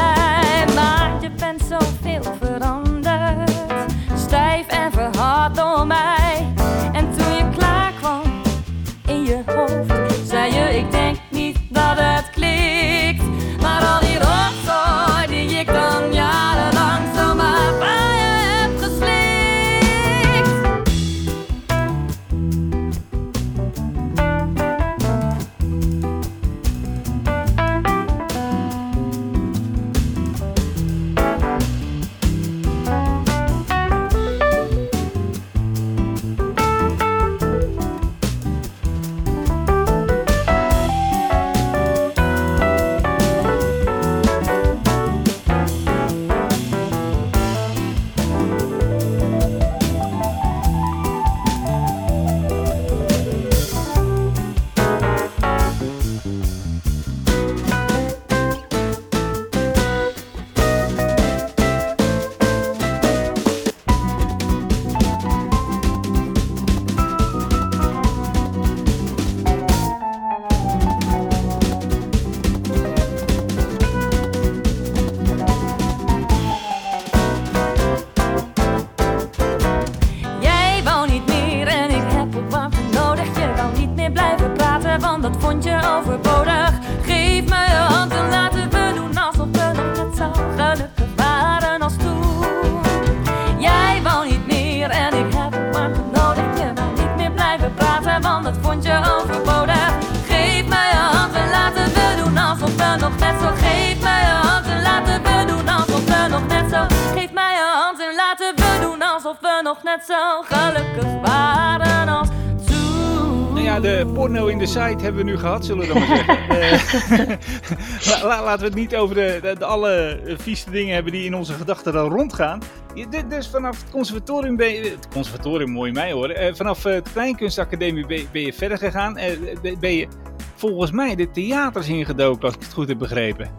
ja, 113.77 113.83
de 113.83 114.07
porno 114.15 114.47
in 114.47 114.59
de 114.59 114.67
site 114.67 114.79
hebben 114.81 115.15
we 115.15 115.23
nu 115.23 115.39
gehad, 115.39 115.65
zullen 115.65 115.87
we 115.87 115.93
dan 115.93 115.99
maar 116.09 116.17
zeggen. 116.17 116.35
Eh, 116.57 118.09
la- 118.21 118.27
la- 118.27 118.43
laten 118.45 118.59
we 118.61 118.67
het 118.67 118.75
niet 118.75 118.97
over 118.97 119.15
de, 119.15 119.39
de, 119.43 119.55
de 119.59 119.65
alle 119.65 120.21
vieste 120.39 120.71
dingen 120.71 120.95
hebben 120.95 121.13
die 121.13 121.25
in 121.25 121.35
onze 121.35 121.53
gedachten 121.53 121.93
dan 121.93 122.09
rondgaan. 122.11 122.61
Je- 122.95 123.07
Dus 123.29 123.49
vanaf 123.49 123.81
het 123.81 123.91
conservatorium 123.91 124.57
ben 124.57 124.69
je, 124.75 124.81
het 124.91 125.09
conservatorium 125.13 125.71
mooi 125.71 125.93
mij 125.93 126.13
hoor, 126.13 126.29
eh, 126.29 126.55
vanaf 126.55 126.85
eh, 126.85 126.93
de 126.95 127.03
Kleinkunstacademie 127.13 128.07
ben, 128.07 128.17
je- 128.19 128.27
ben 128.33 128.43
je 128.43 128.53
verder 128.53 128.79
gegaan. 128.79 129.15
Ben- 129.63 129.77
ben 129.81 129.93
je 129.95 130.07
volgens 130.55 130.91
mij 130.91 131.15
de 131.15 131.31
theaters 131.31 131.89
ingedoken, 131.89 132.43
als 132.45 132.55
ik 132.55 132.61
het 132.63 132.73
goed 132.73 132.89
heb 132.89 132.99
begrepen. 132.99 133.51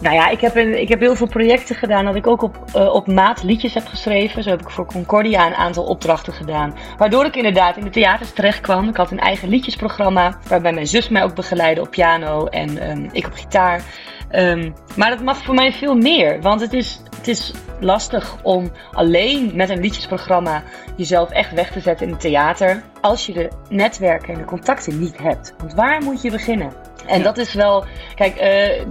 Nou 0.00 0.14
ja, 0.14 0.28
ik 0.28 0.40
heb, 0.40 0.56
een, 0.56 0.80
ik 0.80 0.88
heb 0.88 1.00
heel 1.00 1.16
veel 1.16 1.26
projecten 1.26 1.76
gedaan 1.76 2.04
dat 2.04 2.14
ik 2.14 2.26
ook 2.26 2.42
op, 2.42 2.56
eh, 2.74 2.94
op 2.94 3.06
maat 3.06 3.42
liedjes 3.42 3.74
heb 3.74 3.86
geschreven. 3.86 4.42
Zo 4.42 4.50
heb 4.50 4.60
ik 4.60 4.70
voor 4.70 4.86
Concordia 4.86 5.46
een 5.46 5.54
aantal 5.54 5.84
opdrachten 5.84 6.32
gedaan. 6.32 6.74
Waardoor 6.96 7.24
ik 7.24 7.36
inderdaad 7.36 7.76
in 7.76 7.84
de 7.84 7.90
theaters 7.90 8.32
terecht 8.32 8.60
kwam. 8.60 8.88
Ik 8.88 8.96
had 8.96 9.10
een 9.10 9.18
eigen 9.20 9.48
liedjesprogramma, 9.48 10.38
waarbij 10.48 10.72
mijn 10.72 10.86
zus 10.86 11.08
mij 11.08 11.22
ook 11.22 11.34
begeleidde 11.34 11.80
op 11.80 11.90
piano 11.90 12.46
en 12.46 12.78
ehm, 12.78 13.08
ik 13.12 13.26
op 13.26 13.32
gitaar. 13.32 13.82
Ehm, 14.28 14.70
maar 14.96 15.10
dat 15.10 15.22
mag 15.22 15.42
voor 15.42 15.54
mij 15.54 15.72
veel 15.72 15.94
meer, 15.94 16.40
want 16.42 16.60
het 16.60 16.72
is, 16.72 17.00
het 17.16 17.28
is 17.28 17.52
lastig 17.80 18.36
om 18.42 18.70
alleen 18.92 19.50
met 19.54 19.70
een 19.70 19.80
liedjesprogramma 19.80 20.62
jezelf 20.96 21.30
echt 21.30 21.52
weg 21.52 21.70
te 21.70 21.80
zetten 21.80 22.06
in 22.06 22.12
het 22.12 22.20
theater. 22.20 22.82
Als 23.00 23.26
je 23.26 23.32
de 23.32 23.48
netwerken 23.68 24.32
en 24.34 24.38
de 24.38 24.44
contacten 24.44 24.98
niet 25.00 25.18
hebt. 25.18 25.54
Want 25.58 25.74
waar 25.74 26.02
moet 26.02 26.22
je 26.22 26.30
beginnen? 26.30 26.72
En 27.06 27.18
Ja. 27.18 27.24
dat 27.24 27.38
is 27.38 27.54
wel, 27.54 27.84
kijk, 28.14 28.36
eh, 28.36 28.84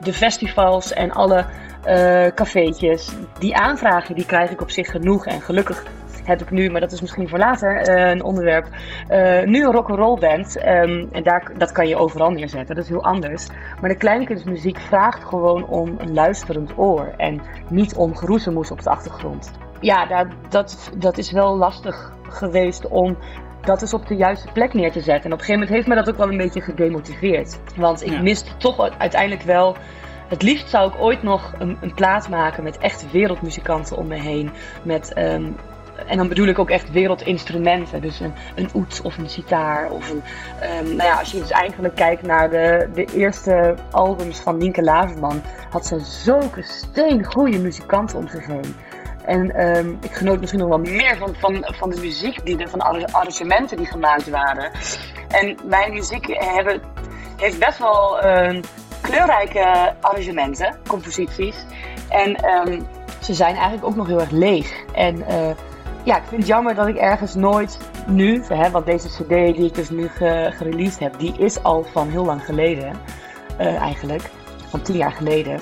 de 0.00 0.12
festivals 0.12 0.92
en 0.92 1.10
alle 1.12 1.44
eh 1.84 2.26
cafeetjes, 2.34 3.10
die 3.38 3.56
aanvragen, 3.56 4.14
die 4.14 4.26
krijg 4.26 4.50
ik 4.50 4.60
op 4.60 4.70
zich 4.70 4.90
genoeg. 4.90 5.26
En 5.26 5.40
gelukkig 5.40 5.84
heb 6.28 6.42
ik 6.42 6.50
nu, 6.50 6.70
maar 6.70 6.80
dat 6.80 6.92
is 6.92 7.00
misschien 7.00 7.28
voor 7.28 7.38
later 7.38 7.76
eh, 7.76 8.10
een 8.10 8.22
onderwerp, 8.22 8.66
eh, 9.08 9.42
nu 9.44 9.64
een 9.64 9.72
rock'n'roll 9.72 10.18
band. 10.18 10.56
Ehm, 10.56 11.06
en 11.12 11.22
daar, 11.22 11.52
dat 11.58 11.72
kan 11.72 11.88
je 11.88 11.96
overal 11.96 12.30
neerzetten, 12.30 12.74
dat 12.74 12.84
is 12.84 12.90
heel 12.90 13.04
anders. 13.04 13.48
Maar 13.80 13.90
de 13.90 13.96
kleinkunstmuziek 13.96 14.78
vraagt 14.78 15.24
gewoon 15.24 15.66
om 15.66 15.94
een 15.98 16.14
luisterend 16.14 16.78
oor 16.78 17.14
en 17.16 17.40
niet 17.68 17.94
om 17.94 18.16
geroezemoes 18.16 18.70
op 18.70 18.82
de 18.82 18.90
achtergrond. 18.90 19.52
Ja, 19.80 20.06
dat, 20.06 20.26
dat, 20.48 20.92
dat 20.96 21.18
is 21.18 21.32
wel 21.32 21.56
lastig 21.56 22.12
geweest 22.28 22.88
om 22.88 23.16
dat 23.68 23.80
dus 23.80 23.94
op 23.94 24.06
de 24.06 24.16
juiste 24.16 24.48
plek 24.52 24.74
neer 24.74 24.92
te 24.92 25.00
zetten. 25.00 25.24
En 25.24 25.32
op 25.32 25.38
een 25.38 25.44
gegeven 25.44 25.60
moment 25.60 25.70
heeft 25.70 25.86
me 25.86 25.94
dat 25.94 26.08
ook 26.08 26.16
wel 26.16 26.30
een 26.30 26.36
beetje 26.36 26.60
gedemotiveerd. 26.60 27.58
Want 27.76 28.04
ik 28.06 28.12
Ja. 28.12 28.20
miste 28.22 28.56
toch 28.56 28.90
uiteindelijk 28.98 29.42
wel. 29.42 29.76
Het 30.28 30.42
liefst 30.42 30.68
zou 30.68 30.88
ik 30.88 31.00
ooit 31.00 31.22
nog 31.22 31.52
een, 31.58 31.78
een 31.80 31.94
plaat 31.94 32.28
maken 32.28 32.62
met 32.62 32.78
echte 32.78 33.06
wereldmuzikanten 33.12 33.96
om 33.96 34.06
me 34.06 34.14
heen. 34.20 34.50
Met, 34.82 35.12
ehm, 35.12 35.44
en 36.06 36.16
dan 36.16 36.28
bedoel 36.28 36.46
ik 36.46 36.58
ook 36.58 36.70
echt 36.70 36.90
wereldinstrumenten. 36.90 38.00
Dus 38.00 38.20
een, 38.20 38.32
een 38.54 38.68
oet 38.74 39.00
of 39.04 39.18
een 39.18 39.28
sitaar. 39.30 39.90
Of 39.90 40.10
een, 40.10 40.22
ehm, 40.60 40.84
nou 40.84 41.08
ja, 41.08 41.18
als 41.18 41.30
je 41.32 41.38
dus 41.38 41.50
eigenlijk 41.50 41.94
kijkt 41.94 42.22
naar 42.22 42.50
de, 42.50 42.88
de 42.94 43.04
eerste 43.14 43.74
albums 43.90 44.40
van 44.40 44.56
Nienke 44.56 44.82
Laverman. 44.82 45.42
Had 45.70 45.86
ze 45.86 45.98
zulke 46.00 46.62
steengoede 46.62 47.58
muzikanten 47.58 48.18
om 48.18 48.28
zich 48.28 48.46
heen. 48.46 48.74
En 49.28 49.54
ehm, 49.54 49.88
ik 50.00 50.12
genoot 50.12 50.40
misschien 50.40 50.60
nog 50.60 50.68
wel 50.68 50.78
meer 50.78 51.16
van, 51.16 51.34
van, 51.34 51.64
van 51.64 51.90
de 51.90 52.00
muziek, 52.00 52.44
die, 52.44 52.68
van 52.68 52.78
de 52.78 53.12
arrangementen 53.12 53.76
die 53.76 53.86
gemaakt 53.86 54.30
waren. 54.30 54.70
En 55.28 55.56
mijn 55.64 55.92
muziek 55.92 56.26
hebben, 56.26 56.80
heeft 57.36 57.58
best 57.58 57.78
wel 57.78 58.20
ehm, 58.20 58.62
kleurrijke 59.00 59.94
arrangementen, 60.00 60.78
composities. 60.86 61.64
En 62.08 62.34
ehm, 62.34 62.80
ze 63.20 63.34
zijn 63.34 63.54
eigenlijk 63.54 63.84
ook 63.84 63.96
nog 63.96 64.06
heel 64.06 64.20
erg 64.20 64.30
leeg. 64.30 64.84
En 64.92 65.26
eh, 65.26 65.50
ja, 66.02 66.16
ik 66.16 66.24
vind 66.28 66.40
het 66.40 66.46
jammer 66.46 66.74
dat 66.74 66.86
ik 66.86 66.96
ergens 66.96 67.34
nooit 67.34 67.78
nu, 68.06 68.42
hè, 68.48 68.70
want 68.70 68.86
deze 68.86 69.08
cd 69.08 69.28
die 69.28 69.66
ik 69.66 69.74
dus 69.74 69.90
nu 69.90 70.08
ge, 70.08 70.52
gereleased 70.56 70.98
heb, 70.98 71.18
die 71.18 71.38
is 71.38 71.62
al 71.62 71.84
van 71.92 72.08
heel 72.08 72.24
lang 72.24 72.44
geleden. 72.44 72.92
eh, 73.58 73.76
eigenlijk, 73.76 74.22
van 74.68 74.82
tien 74.82 74.96
jaar 74.96 75.12
geleden. 75.12 75.60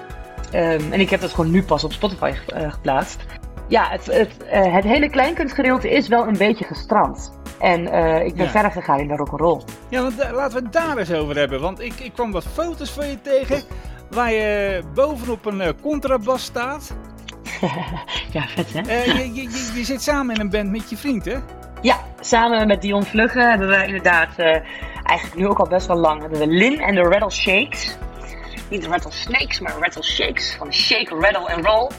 En 0.50 0.92
ik 0.92 1.10
heb 1.10 1.20
dat 1.20 1.30
gewoon 1.30 1.50
nu 1.50 1.62
pas 1.62 1.84
op 1.84 1.92
Spotify 1.92 2.32
eh, 2.46 2.72
geplaatst. 2.72 3.24
Ja, 3.68 3.88
het, 3.90 4.06
het, 4.06 4.44
eh, 4.44 4.74
het 4.74 4.84
hele 4.84 5.10
kleinkunstgedeelte 5.10 5.90
is 5.90 6.08
wel 6.08 6.26
een 6.26 6.36
beetje 6.38 6.64
gestrand. 6.64 7.32
En 7.60 7.88
eh, 7.92 8.24
ik 8.26 8.34
ben 8.34 8.44
Ja. 8.44 8.50
verder 8.50 8.70
gegaan 8.70 8.98
in 8.98 9.08
de 9.08 9.16
rock'n'roll. 9.16 9.60
Ja, 9.88 10.02
want 10.02 10.18
eh, 10.18 10.32
laten 10.32 10.58
we 10.58 10.62
het 10.64 10.72
daar 10.72 10.96
eens 10.98 11.12
over 11.12 11.36
hebben. 11.36 11.60
Want 11.60 11.80
ik, 11.80 11.92
ik 12.00 12.12
kwam 12.12 12.32
wat 12.32 12.44
foto's 12.52 12.90
van 12.90 13.06
je 13.08 13.20
tegen. 13.20 13.62
Waar 14.10 14.32
je 14.32 14.82
bovenop 14.94 15.44
een 15.46 15.80
contrabas 15.80 16.42
staat. 16.44 16.96
Ja, 18.32 18.42
vet 18.46 18.72
hè? 18.72 19.02
Je, 19.02 19.34
je, 19.34 19.42
je, 19.42 19.72
je 19.74 19.84
zit 19.84 20.02
samen 20.02 20.34
in 20.34 20.40
een 20.40 20.50
band 20.50 20.70
met 20.70 20.90
je 20.90 20.96
vriend, 20.96 21.24
hè? 21.24 21.36
Ja, 21.80 21.96
samen 22.20 22.66
met 22.66 22.82
Dion 22.82 23.04
Vlugge 23.04 23.40
hebben 23.40 23.68
we 23.68 23.84
inderdaad, 23.86 24.28
eigenlijk 25.02 25.34
nu 25.34 25.46
ook 25.46 25.58
al 25.58 25.68
best 25.68 25.86
wel 25.86 25.96
lang, 25.96 26.20
hebben 26.20 26.38
we 26.38 26.46
Lin 26.46 26.80
en 26.80 26.94
de 26.94 27.00
Rattle 27.00 27.30
Shakes. 27.30 27.96
Niet 28.70 28.82
de 28.82 28.88
Rattle 28.88 29.12
Snakes, 29.12 29.60
maar 29.60 29.72
Rattle 29.80 30.02
Shakes. 30.02 30.54
Van 30.58 30.72
Shake, 30.72 31.14
Rattle 31.14 31.48
en 31.48 31.62
Roll. 31.62 31.90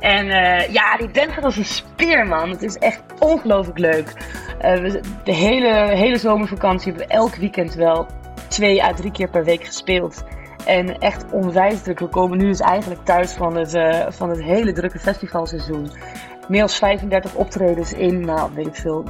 En 0.00 0.28
eh, 0.30 0.72
ja, 0.72 0.96
die 0.96 1.08
band 1.10 1.32
gaat 1.32 1.44
als 1.44 1.56
een 1.56 1.64
speer, 1.64 2.26
man. 2.26 2.50
Het 2.50 2.62
is 2.62 2.76
echt 2.76 3.02
ongelooflijk 3.18 3.78
leuk. 3.78 4.12
Eh, 4.58 4.92
de 5.24 5.34
hele, 5.34 5.96
hele 5.96 6.18
zomervakantie 6.18 6.88
hebben 6.92 7.08
we 7.08 7.14
elk 7.14 7.34
weekend 7.34 7.74
wel 7.74 8.06
twee 8.48 8.84
à 8.84 8.92
drie 8.92 9.10
keer 9.10 9.30
per 9.30 9.44
week 9.44 9.64
gespeeld. 9.64 10.24
En 10.66 10.98
echt 10.98 11.24
onwijs 11.32 11.82
druk. 11.82 11.98
We 11.98 12.08
komen 12.08 12.38
nu 12.38 12.46
dus 12.46 12.60
eigenlijk 12.60 13.04
thuis 13.04 13.32
van 13.32 13.56
het, 13.56 13.74
eh, 13.74 14.06
van 14.08 14.28
het 14.28 14.42
hele 14.42 14.72
drukke 14.72 14.98
festivalseizoen. 14.98 15.90
Meer 16.48 16.60
dan 16.60 16.68
35 16.68 17.34
optredens 17.34 17.92
in, 17.92 18.20
nou 18.20 18.50
weet 18.54 18.66
ik 18.66 18.74
veel, 18.74 19.04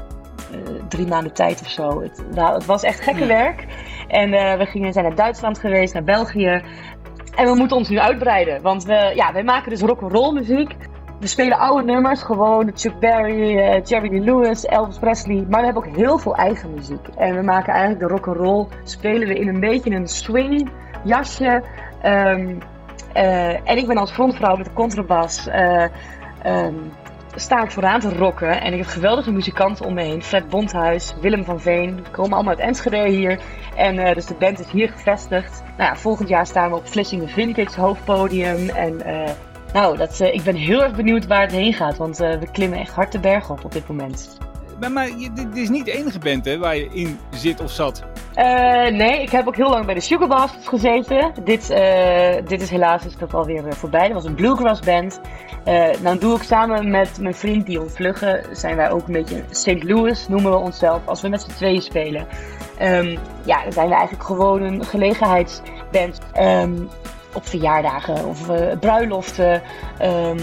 drie 0.88 1.06
maanden 1.06 1.33
tijd 1.33 1.61
of 1.61 1.68
zo. 1.71 2.02
Het, 2.02 2.25
nou, 2.35 2.54
het 2.54 2.64
was 2.64 2.83
echt 2.83 3.00
gekke 3.00 3.21
Ja. 3.21 3.26
werk. 3.26 3.64
En 4.09 4.30
we 4.59 4.66
gingen, 4.66 4.92
zijn 4.92 5.04
naar 5.04 5.14
Duitsland 5.14 5.59
geweest, 5.59 5.94
naar 5.94 6.04
België. 6.04 6.62
En 7.37 7.47
we 7.47 7.55
moeten 7.55 7.76
ons 7.76 7.88
nu 7.88 7.99
uitbreiden. 7.99 8.62
Want 8.62 8.85
we, 8.85 9.12
ja, 9.14 9.33
wij 9.33 9.43
maken 9.43 9.71
dus 9.71 9.81
rock'n'roll 9.81 10.33
muziek. 10.33 10.76
We 11.21 11.26
spelen 11.26 11.59
oude 11.59 11.85
nummers, 11.85 12.23
gewoon 12.23 12.71
Chuck 12.75 12.99
Berry, 12.99 13.59
eh, 13.59 13.85
Jerry 13.85 14.25
Lewis, 14.25 14.64
Elvis 14.64 14.99
Presley. 14.99 15.47
Maar 15.49 15.61
we 15.61 15.64
hebben 15.67 15.85
ook 15.87 15.97
heel 15.97 16.19
veel 16.19 16.35
eigen 16.35 16.75
muziek. 16.75 17.09
En 17.17 17.35
we 17.35 17.43
maken 17.43 17.73
eigenlijk 17.73 18.00
de 18.00 18.14
rock'n'roll, 18.14 18.67
spelen 18.85 19.29
we 19.29 19.35
in 19.35 19.49
een 19.49 19.61
beetje 19.61 19.91
een 19.91 20.09
swing 20.09 20.71
jasje. 21.05 21.62
Ehm, 22.03 22.55
eh, 23.12 23.69
en 23.71 23.76
ik 23.76 23.87
ben 23.87 23.97
als 23.97 24.12
frontvrouw 24.12 24.57
met 24.57 24.67
de 24.67 24.73
contrabas. 24.73 25.47
eh, 25.49 25.85
ehm, 26.43 26.75
sta 27.37 27.62
ik 27.62 27.71
vooraan 27.71 28.00
te 28.00 28.17
rocken. 28.17 28.61
En 28.61 28.73
ik 28.73 28.79
heb 28.79 28.88
geweldige 28.88 29.33
muzikanten 29.33 29.87
om 29.87 29.95
me 29.95 30.03
heen. 30.03 30.23
Fred 30.23 30.49
Bondhuis, 30.49 31.14
Willem 31.21 31.45
van 31.45 31.61
Veen. 31.61 32.07
Komen 32.11 32.33
allemaal 32.33 32.55
uit 32.55 32.67
Enschede 32.67 33.09
hier. 33.09 33.41
En 33.76 33.99
eh, 33.99 34.14
dus 34.14 34.26
de 34.26 34.35
band 34.35 34.61
is 34.61 34.71
hier 34.71 34.88
gevestigd. 34.88 35.62
Nou 35.76 35.91
ja, 35.91 35.97
volgend 35.97 36.29
jaar 36.29 36.47
staan 36.47 36.71
we 36.71 36.76
op 36.76 36.88
Vlissingen 36.88 37.29
Vintage 37.29 37.81
hoofdpodium. 37.81 38.69
En 38.69 39.00
eh, 39.00 39.31
nou, 39.73 39.97
dat, 39.97 40.21
eh, 40.21 40.35
ik 40.35 40.43
ben 40.43 40.55
heel 40.55 40.83
erg 40.83 40.97
benieuwd 40.97 41.26
waar 41.26 41.43
het 41.43 41.53
heen 41.53 41.73
gaat. 41.73 41.97
Want 41.97 42.17
we 42.17 42.49
klimmen 42.53 42.79
echt 42.79 42.95
hard 42.95 43.12
de 43.12 43.21
berg 43.21 43.50
op 43.50 43.64
op 43.64 43.73
dit 43.73 43.88
moment. 43.88 44.38
Maar, 44.93 45.09
dit, 45.35 45.57
is 45.57 45.69
niet 45.69 45.85
de 45.85 45.93
enige 45.93 46.19
band, 46.19 46.45
hè, 46.45 46.59
waar 46.59 46.76
je 46.76 46.88
in 46.93 47.19
zit 47.31 47.61
of 47.61 47.71
zat. 47.71 48.05
Eh, 48.35 48.87
nee, 48.87 49.23
ik 49.23 49.31
heb 49.31 49.47
ook 49.47 49.57
heel 49.57 49.71
lang 49.71 49.85
bij 49.85 49.95
de 49.95 50.00
Sugar 50.00 50.50
gezeten. 50.64 51.33
Dit, 51.45 51.71
eh, 51.71 52.47
dit 52.47 52.62
is 52.62 52.71
helaas 52.71 53.07
is 53.07 53.17
dat 53.17 53.35
alweer 53.35 53.67
eh, 53.67 53.73
voorbij. 53.73 54.05
Dat 54.05 54.12
was 54.12 54.25
een 54.25 54.35
bluegrass 54.35 54.81
band. 54.81 55.21
Nou 56.03 56.19
doe 56.19 56.37
ik 56.37 56.43
samen 56.43 56.91
met 56.91 57.19
mijn 57.21 57.35
vriend 57.35 57.67
Dion 57.67 57.91
Vlugge, 57.91 58.45
zijn 58.53 58.76
wij 58.76 58.91
ook 58.91 59.07
een 59.07 59.12
beetje 59.12 59.45
St. 59.50 59.83
Louis, 59.83 60.29
noemen 60.29 60.50
we 60.50 60.57
onszelf, 60.57 61.00
als 61.05 61.21
we 61.21 61.29
met 61.29 61.43
z'n 61.43 61.50
tweeën 61.50 61.83
spelen. 61.83 62.26
Ehm, 62.79 63.17
ja, 63.45 63.62
dan 63.62 63.73
zijn 63.73 63.88
we 63.88 63.95
eigenlijk 63.95 64.25
gewoon 64.25 64.62
een 64.62 64.85
gelegenheidsband. 64.85 66.19
Ehm, 66.33 66.75
op 67.35 67.47
verjaardagen 67.47 68.26
of 68.26 68.47
bruiloften. 68.81 69.62
Ehm, 69.99 70.38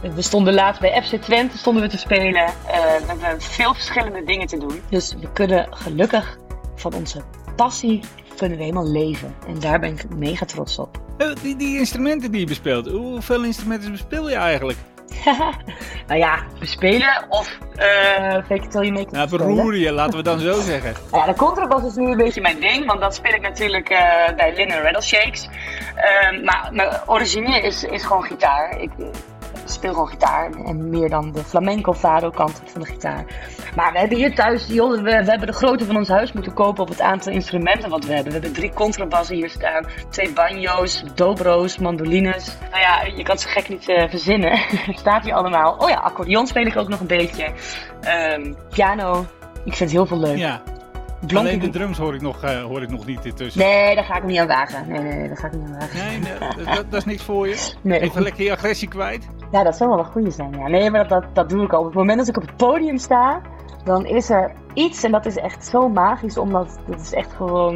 we 0.00 0.22
stonden 0.22 0.54
laatst 0.54 0.80
bij 0.80 1.02
FC 1.02 1.14
Twente 1.14 1.58
stonden 1.58 1.82
we 1.82 1.88
te 1.88 1.98
spelen. 1.98 2.44
Eh, 2.44 2.52
we 2.66 3.04
hebben 3.06 3.40
veel 3.40 3.74
verschillende 3.74 4.24
dingen 4.24 4.46
te 4.46 4.58
doen. 4.58 4.82
Dus 4.90 5.14
we 5.20 5.32
kunnen 5.32 5.66
gelukkig 5.70 6.38
van 6.74 6.94
onze 6.94 7.22
passie 7.56 8.00
kunnen 8.36 8.58
we 8.58 8.64
helemaal 8.64 8.90
leven. 8.90 9.34
En 9.46 9.60
daar 9.60 9.78
ben 9.78 9.90
ik 9.90 10.16
mega 10.16 10.44
trots 10.44 10.78
op. 10.78 11.00
Eh, 11.18 11.28
die, 11.42 11.56
die 11.56 11.78
instrumenten 11.78 12.30
die 12.30 12.40
je 12.40 12.46
bespeelt, 12.46 12.88
hoeveel 12.88 13.44
instrumenten 13.44 13.90
bespeel 13.90 14.28
je 14.28 14.34
eigenlijk? 14.34 14.78
nou 16.08 16.20
ja, 16.20 16.42
bespelen 16.58 17.26
of 17.28 17.58
uh, 17.76 17.82
fake 18.32 18.54
it 18.54 18.70
till 18.70 18.80
you 18.80 18.92
make 18.92 19.06
it 19.06 19.10
Nou, 19.10 19.28
verroeren 19.28 19.78
je, 19.78 19.92
laten 19.92 20.16
we 20.16 20.22
dan 20.22 20.38
zo 20.38 20.60
zeggen. 20.60 20.94
Ja, 21.12 21.26
de 21.26 21.34
contrabas 21.34 21.84
is 21.84 21.94
nu 21.94 22.10
een 22.10 22.16
beetje 22.16 22.40
mijn 22.40 22.60
ding, 22.60 22.86
want 22.86 23.00
dat 23.00 23.14
speel 23.14 23.32
ik 23.32 23.40
natuurlijk 23.40 23.88
eh, 23.88 24.34
bij 24.36 24.54
Lin 24.54 24.70
en 24.70 24.82
Rattle 24.82 25.02
Shakes. 25.02 25.48
Ehm, 25.94 26.44
maar 26.44 26.68
mijn 26.72 26.88
origineel 27.06 27.62
is, 27.62 27.84
is 27.84 28.04
gewoon 28.04 28.22
gitaar. 28.22 28.80
Ik, 28.80 28.90
speel 29.64 29.92
gewoon 29.92 30.08
gitaar. 30.08 30.50
En 30.64 30.90
meer 30.90 31.08
dan 31.08 31.32
de 31.32 31.44
flamenco 31.44 31.92
fado 31.92 32.30
kant 32.30 32.62
van 32.64 32.80
de 32.80 32.86
gitaar. 32.86 33.24
Maar 33.76 33.92
we 33.92 33.98
hebben 33.98 34.16
hier 34.16 34.34
thuis, 34.34 34.66
joh, 34.66 35.02
we, 35.02 35.10
hebben 35.10 35.46
de 35.46 35.52
grootte 35.52 35.84
van 35.84 35.96
ons 35.96 36.08
huis 36.08 36.32
moeten 36.32 36.54
kopen 36.54 36.82
op 36.82 36.88
het 36.88 37.00
aantal 37.00 37.32
instrumenten 37.32 37.90
wat 37.90 38.04
we 38.04 38.12
hebben. 38.12 38.32
We 38.32 38.38
hebben 38.38 38.58
drie 38.58 38.72
contrabassen 38.72 39.36
hier 39.36 39.50
staan, 39.50 39.86
twee 40.08 40.32
banjo's, 40.32 41.04
dobro's, 41.14 41.78
mandolines. 41.78 42.56
Nou 42.70 42.82
ja, 42.82 43.02
je 43.16 43.22
kan 43.22 43.38
zo 43.38 43.48
gek 43.50 43.68
niet 43.68 43.88
uh, 43.88 44.08
verzinnen. 44.08 44.58
Staat 45.02 45.24
hier 45.24 45.34
allemaal. 45.34 45.76
Oh 45.78 45.88
ja, 45.88 45.96
accordeon 45.96 46.46
speel 46.46 46.66
ik 46.66 46.76
ook 46.76 46.88
nog 46.88 47.00
een 47.00 47.06
beetje. 47.06 47.52
Um, 48.36 48.56
piano. 48.70 49.26
Ik 49.64 49.76
vind 49.76 49.78
het 49.78 49.90
heel 49.90 50.06
veel 50.06 50.18
leuk. 50.18 50.36
Ja. 50.36 50.62
Alleen 51.34 51.58
de 51.58 51.70
drums 51.70 51.98
hoor 51.98 52.14
ik 52.14 52.20
nog, 52.20 52.44
uh, 52.44 52.62
hoor 52.62 52.82
ik 52.82 52.90
nog 52.90 53.06
niet 53.06 53.24
intussen. 53.24 53.62
Nee, 53.62 53.94
daar 53.94 54.04
ga 54.04 54.16
ik 54.16 54.24
niet 54.24 54.38
aan 54.38 54.46
wagen. 54.46 54.88
Nee, 54.88 55.00
nee, 55.00 55.28
daar 55.28 55.36
ga 55.36 55.46
ik 55.46 55.52
niet 55.52 55.66
aan 55.66 55.78
wagen. 55.78 55.98
Nee, 55.98 56.18
nee 56.18 56.64
dat, 56.74 56.90
dat, 56.90 57.00
is 57.00 57.04
niks 57.04 57.22
voor 57.22 57.48
je? 57.48 57.72
Nee. 57.80 58.00
Even 58.00 58.22
lekker 58.22 58.44
je 58.44 58.52
agressie 58.52 58.88
kwijt? 58.88 59.28
Ja, 59.50 59.62
dat 59.62 59.76
zou 59.76 59.90
wel 59.90 59.98
een 59.98 60.04
goede 60.04 60.30
zijn, 60.30 60.52
ja. 60.58 60.68
Nee, 60.68 60.90
maar 60.90 61.08
dat, 61.08 61.22
dat, 61.22 61.34
dat 61.34 61.48
doe 61.48 61.64
ik 61.64 61.72
al. 61.72 61.78
Op 61.78 61.86
het 61.86 61.94
moment 61.94 62.18
dat 62.18 62.28
ik 62.28 62.36
op 62.36 62.42
het 62.42 62.56
podium 62.56 62.98
sta, 62.98 63.40
dan 63.84 64.06
is 64.06 64.30
er 64.30 64.52
iets, 64.74 65.02
en 65.02 65.10
dat 65.10 65.26
is 65.26 65.36
echt 65.36 65.66
zo 65.66 65.88
magisch, 65.88 66.38
omdat 66.38 66.78
dat 66.86 67.00
is 67.00 67.12
echt 67.12 67.32
gewoon 67.32 67.74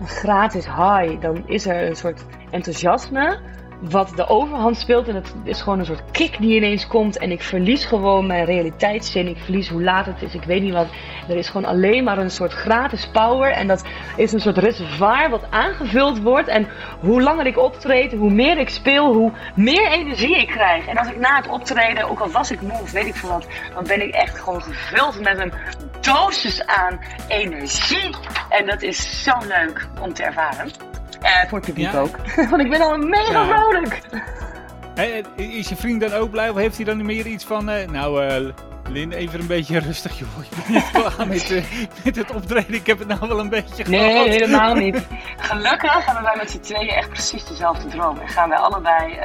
een 0.00 0.06
gratis 0.06 0.66
high. 0.66 1.20
Dan 1.20 1.42
is 1.46 1.66
er 1.66 1.88
een 1.88 1.96
soort 1.96 2.24
enthousiasme 2.50 3.38
wat 3.80 4.12
de 4.16 4.28
overhand 4.28 4.76
speelt. 4.76 5.08
En 5.08 5.14
het 5.14 5.34
is 5.44 5.62
gewoon 5.62 5.78
een 5.78 5.84
soort 5.84 6.10
kick 6.10 6.38
die 6.38 6.56
ineens 6.56 6.86
komt. 6.86 7.18
En 7.18 7.30
ik 7.30 7.42
verlies 7.42 7.84
gewoon 7.84 8.26
mijn 8.26 8.44
realiteitszin. 8.44 9.28
Ik 9.28 9.38
verlies 9.38 9.68
hoe 9.68 9.82
laat 9.82 10.06
het 10.06 10.22
is. 10.22 10.34
Ik 10.34 10.42
weet 10.42 10.62
niet 10.62 10.72
wat. 10.72 10.88
Er 11.28 11.36
is 11.36 11.48
gewoon 11.48 11.70
alleen 11.70 12.04
maar 12.04 12.18
een 12.18 12.30
soort 12.30 12.52
gratis 12.52 13.08
power. 13.12 13.50
En 13.50 13.66
dat 13.66 13.84
is 14.16 14.32
een 14.32 14.40
soort 14.40 14.58
reservoir 14.58 15.30
wat 15.30 15.50
aangevuld 15.50 16.22
wordt. 16.22 16.48
En 16.48 16.68
hoe 17.00 17.22
langer 17.22 17.46
ik 17.46 17.58
optreed, 17.58 18.12
hoe 18.12 18.30
meer 18.30 18.58
ik 18.58 18.68
speel, 18.68 19.12
hoe 19.12 19.32
meer 19.54 19.86
energie 19.90 20.36
ik 20.36 20.46
krijg. 20.46 20.86
En 20.86 20.96
als 20.96 21.08
ik 21.08 21.18
na 21.18 21.36
het 21.36 21.48
optreden, 21.48 22.08
ook 22.08 22.20
al 22.20 22.30
was 22.30 22.50
ik 22.50 22.60
moe 22.60 22.80
of 22.80 22.90
weet 22.90 23.06
ik 23.06 23.14
veel 23.14 23.28
wat, 23.28 23.46
dan 23.74 23.84
ben 23.84 24.02
ik 24.02 24.14
echt 24.14 24.38
gewoon 24.38 24.62
gevuld 24.62 25.20
met 25.20 25.38
een 25.38 25.52
dosis 26.00 26.66
aan 26.66 27.00
energie. 27.28 28.14
En 28.48 28.66
dat 28.66 28.82
is 28.82 29.22
zo 29.22 29.32
leuk 29.48 29.88
om 30.00 30.14
te 30.14 30.22
ervaren. 30.22 30.97
Uh, 31.22 31.48
voor 31.48 31.58
het 31.58 31.66
publiek 31.66 31.94
ook. 31.94 32.16
Want 32.50 32.62
ik 32.62 32.70
ben 32.70 32.80
al 32.80 32.96
mega 32.96 33.44
vrolijk. 33.46 34.00
Hey, 34.94 35.24
is 35.36 35.68
je 35.68 35.76
vriend 35.76 36.00
dan 36.00 36.12
ook 36.12 36.30
blij 36.30 36.48
of 36.50 36.56
heeft 36.56 36.76
hij 36.76 36.84
dan 36.84 37.06
meer 37.06 37.26
iets 37.26 37.44
van... 37.44 37.70
Uh, 37.70 37.86
nou, 37.86 38.24
uh, 38.24 38.52
Lin, 38.88 39.12
even 39.12 39.40
een 39.40 39.46
beetje 39.46 39.78
rustig, 39.78 40.18
joh. 40.18 40.28
Ik 40.50 40.64
ben 40.64 40.74
niet 40.74 40.90
klaar 41.14 41.26
met, 41.26 41.62
met 42.04 42.16
het 42.16 42.34
optreden. 42.34 42.74
Ik 42.74 42.86
heb 42.86 42.98
het 42.98 43.08
nou 43.08 43.28
wel 43.28 43.38
een 43.40 43.48
beetje 43.48 43.84
Nee, 43.88 44.10
gehad. 44.10 44.26
helemaal 44.26 44.74
niet. 44.74 45.06
Gelukkig 45.38 46.04
hebben 46.04 46.24
wij 46.24 46.36
met 46.36 46.50
z'n 46.50 46.60
tweeën 46.60 46.88
echt 46.88 47.08
precies 47.08 47.44
dezelfde 47.44 47.88
droom. 47.88 48.18
En 48.18 48.28
gaan 48.28 48.48
wij 48.48 48.58
allebei 48.58 49.18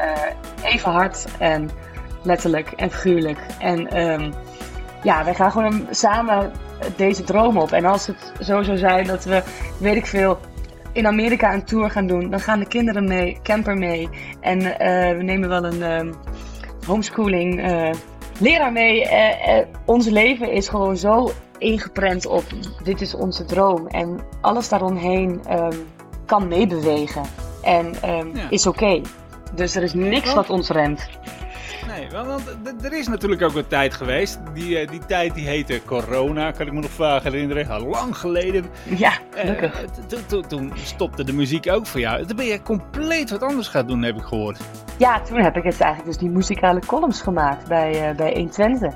even 0.63 0.91
hard 0.91 1.25
en 1.39 1.69
letterlijk 2.23 2.71
en 2.71 2.91
figuurlijk. 2.91 3.39
En 3.59 3.97
um, 3.99 4.33
ja, 5.03 5.23
wij 5.23 5.33
gaan 5.35 5.51
gewoon 5.51 5.87
samen 5.89 6.51
deze 6.95 7.23
droom 7.23 7.57
op. 7.57 7.71
En 7.71 7.85
als 7.85 8.07
het 8.07 8.31
zo 8.39 8.63
zou 8.63 8.77
zijn 8.77 9.07
dat 9.07 9.23
we, 9.23 9.43
weet 9.79 9.95
ik 9.95 10.05
veel, 10.05 10.39
in 10.93 11.07
Amerika 11.07 11.53
een 11.53 11.65
tour 11.65 11.89
gaan 11.89 12.07
doen, 12.07 12.29
dan 12.29 12.39
gaan 12.39 12.59
de 12.59 12.67
kinderen 12.67 13.07
mee, 13.07 13.37
camper 13.43 13.77
mee. 13.77 14.09
En 14.39 14.59
uh, 14.59 15.17
we 15.17 15.23
nemen 15.23 15.49
wel 15.49 15.65
een 15.65 16.07
uh, 16.07 16.13
homeschooling 16.85 17.65
uh, 17.69 17.89
leraar 18.39 18.71
mee. 18.71 19.03
Uh, 19.03 19.57
ons 19.85 20.07
leven 20.07 20.51
is 20.51 20.67
gewoon 20.67 20.97
zo 20.97 21.31
ingeprent 21.57 22.25
op 22.25 22.43
dit 22.83 23.01
is 23.01 23.15
onze 23.15 23.45
droom. 23.45 23.87
En 23.87 24.19
alles 24.41 24.69
daaromheen 24.69 25.41
um, 25.51 25.87
kan 26.25 26.47
meebewegen. 26.47 27.23
En 27.61 27.85
um, 27.85 28.35
ja. 28.35 28.49
is 28.49 28.67
oké. 28.67 28.83
Okay. 28.83 29.01
Dus 29.55 29.75
er 29.75 29.83
is 29.83 29.93
niks 29.93 30.33
wat 30.33 30.49
ons 30.49 30.69
remt. 30.69 31.09
Nee, 31.87 32.09
want 32.09 32.41
er 32.83 32.93
is 32.93 33.07
natuurlijk 33.07 33.41
ook 33.41 33.55
een 33.55 33.67
tijd 33.67 33.93
geweest. 33.93 34.39
Die, 34.53 34.81
uh, 34.81 34.89
die 34.89 35.05
tijd 35.05 35.33
die 35.33 35.47
heette 35.47 35.81
corona, 35.85 36.51
kan 36.51 36.67
ik 36.67 36.73
me 36.73 36.79
nog 36.79 36.91
vaak 36.91 37.23
herinneren. 37.23 37.87
Lang 37.87 38.17
geleden. 38.17 38.65
Ja, 38.83 39.13
gelukkig. 39.35 39.83
Uh, 40.11 40.41
toen 40.47 40.73
stopte 40.83 41.23
de 41.23 41.33
muziek 41.33 41.71
ook 41.71 41.85
voor 41.85 41.99
jou. 41.99 42.25
Toen 42.25 42.35
ben 42.35 42.45
je 42.45 42.61
compleet 42.61 43.29
wat 43.29 43.43
anders 43.43 43.67
gaan 43.67 43.87
doen, 43.87 44.01
heb 44.01 44.15
ik 44.15 44.23
gehoord. 44.23 44.59
Ja, 44.97 45.21
toen 45.21 45.37
heb 45.37 45.57
ik 45.57 45.63
het 45.63 45.79
eigenlijk 45.79 46.11
dus 46.11 46.17
die 46.17 46.29
muzikale 46.29 46.79
columns 46.85 47.21
gemaakt 47.21 47.67
bij, 47.67 48.09
uh, 48.09 48.15
bij 48.15 48.33
120. 48.33 48.93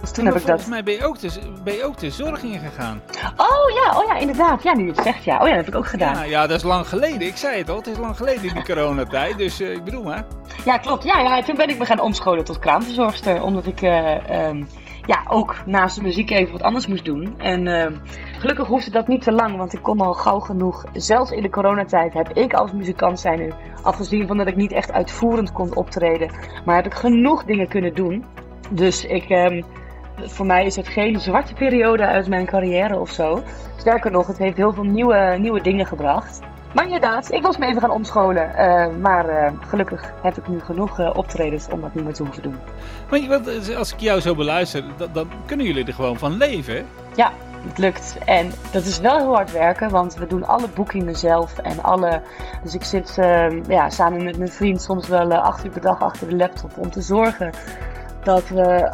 Dus 0.00 0.12
toen 0.12 0.24
heb 0.24 0.34
ik 0.34 0.42
volgens 0.42 0.66
mij 0.68 0.82
ben 0.82 0.94
je, 0.94 1.04
ook 1.04 1.20
de, 1.20 1.30
ben 1.64 1.74
je 1.74 1.84
ook 1.84 1.98
de 1.98 2.10
zorg 2.10 2.42
ingegaan. 2.42 3.00
Oh 3.36 3.70
ja, 3.74 3.98
oh 3.98 4.06
ja, 4.06 4.16
inderdaad. 4.16 4.62
Ja, 4.62 4.74
nu 4.74 4.84
je 4.84 4.90
het 4.90 5.02
zegt, 5.02 5.24
ja. 5.24 5.40
Oh 5.40 5.48
ja, 5.48 5.54
dat 5.54 5.64
heb 5.64 5.74
ik 5.74 5.80
ook 5.80 5.86
gedaan. 5.86 6.14
Ja, 6.14 6.22
ja 6.22 6.46
dat 6.46 6.56
is 6.56 6.62
lang 6.62 6.88
geleden. 6.88 7.26
Ik 7.26 7.36
zei 7.36 7.58
het 7.58 7.70
al, 7.70 7.76
het 7.76 7.86
is 7.86 7.98
lang 7.98 8.16
geleden 8.16 8.44
in 8.44 8.54
die 8.54 8.64
coronatijd. 8.74 9.38
Dus 9.38 9.60
uh, 9.60 9.72
ik 9.72 9.84
bedoel 9.84 10.02
maar. 10.02 10.24
Ja, 10.64 10.78
klopt. 10.78 11.04
Ja, 11.04 11.20
ja, 11.20 11.42
toen 11.42 11.56
ben 11.56 11.68
ik 11.68 11.78
me 11.78 11.84
gaan 11.84 12.00
omscholen 12.00 12.44
tot 12.44 12.58
kraamverzorgster. 12.58 13.42
Omdat 13.42 13.66
ik 13.66 13.82
uh, 13.82 14.46
um, 14.48 14.68
ja, 15.06 15.22
ook 15.28 15.56
naast 15.66 15.96
de 15.96 16.02
muziek 16.02 16.30
even 16.30 16.52
wat 16.52 16.62
anders 16.62 16.86
moest 16.86 17.04
doen. 17.04 17.34
En 17.38 17.66
uh, 17.66 17.86
gelukkig 18.38 18.66
hoefde 18.66 18.90
dat 18.90 19.08
niet 19.08 19.22
te 19.22 19.32
lang, 19.32 19.56
want 19.56 19.72
ik 19.72 19.82
kon 19.82 20.00
al 20.00 20.14
gauw 20.14 20.38
genoeg. 20.38 20.84
Zelfs 20.92 21.30
in 21.30 21.42
de 21.42 21.50
coronatijd 21.50 22.14
heb 22.14 22.28
ik 22.32 22.54
als 22.54 22.72
muzikant 22.72 23.20
zijn 23.20 23.38
nu, 23.38 23.52
afgezien 23.82 24.26
van 24.26 24.36
dat 24.36 24.46
ik 24.46 24.56
niet 24.56 24.72
echt 24.72 24.92
uitvoerend 24.92 25.52
kon 25.52 25.76
optreden, 25.76 26.30
maar 26.64 26.76
heb 26.76 26.86
ik 26.86 26.94
genoeg 26.94 27.44
dingen 27.44 27.68
kunnen 27.68 27.94
doen. 27.94 28.24
Dus 28.70 29.04
ik... 29.04 29.30
Um, 29.30 29.64
voor 30.22 30.46
mij 30.46 30.64
is 30.66 30.76
het 30.76 30.88
geen 30.88 31.20
zwarte 31.20 31.54
periode 31.54 32.06
uit 32.06 32.28
mijn 32.28 32.46
carrière 32.46 32.98
of 32.98 33.10
zo. 33.10 33.42
Sterker 33.76 34.10
nog, 34.10 34.26
het 34.26 34.38
heeft 34.38 34.56
heel 34.56 34.72
veel 34.72 34.84
nieuwe, 34.84 35.36
nieuwe 35.38 35.60
dingen 35.60 35.86
gebracht. 35.86 36.40
Maar 36.74 36.84
inderdaad, 36.84 37.32
ik 37.32 37.42
was 37.42 37.56
me 37.56 37.66
even 37.66 37.80
gaan 37.80 37.90
omscholen. 37.90 38.50
Uh, 38.56 38.86
maar 39.00 39.28
uh, 39.28 39.52
gelukkig 39.68 40.12
heb 40.22 40.36
ik 40.36 40.48
nu 40.48 40.60
genoeg 40.60 41.00
uh, 41.00 41.10
optredens 41.14 41.68
om 41.68 41.80
dat 41.80 41.94
niet 41.94 42.04
meer 42.04 42.12
te 42.12 42.22
hoeven 42.22 42.42
doen. 42.42 42.56
Maar 43.10 43.26
wat, 43.28 43.74
als 43.76 43.92
ik 43.92 44.00
jou 44.00 44.20
zo 44.20 44.34
beluister, 44.34 44.84
dan, 44.96 45.08
dan 45.12 45.28
kunnen 45.46 45.66
jullie 45.66 45.86
er 45.86 45.92
gewoon 45.92 46.18
van 46.18 46.36
leven? 46.36 46.86
Ja, 47.14 47.32
het 47.68 47.78
lukt. 47.78 48.18
En 48.24 48.52
dat 48.72 48.84
is 48.84 49.00
wel 49.00 49.16
heel 49.16 49.34
hard 49.34 49.52
werken, 49.52 49.90
want 49.90 50.14
we 50.14 50.26
doen 50.26 50.46
alle 50.46 50.68
boekingen 50.74 51.16
zelf 51.16 51.58
en 51.58 51.82
alle. 51.82 52.22
Dus 52.62 52.74
ik 52.74 52.84
zit 52.84 53.14
ja, 53.68 53.90
samen 53.90 54.24
met 54.24 54.38
mijn 54.38 54.50
vriend 54.50 54.82
soms 54.82 55.08
wel 55.08 55.34
acht 55.34 55.64
uur 55.64 55.70
per 55.70 55.80
dag 55.80 56.02
achter 56.02 56.28
de 56.28 56.36
laptop 56.36 56.70
om 56.76 56.90
te 56.90 57.00
zorgen 57.00 57.50
dat 58.22 58.48
we 58.48 58.92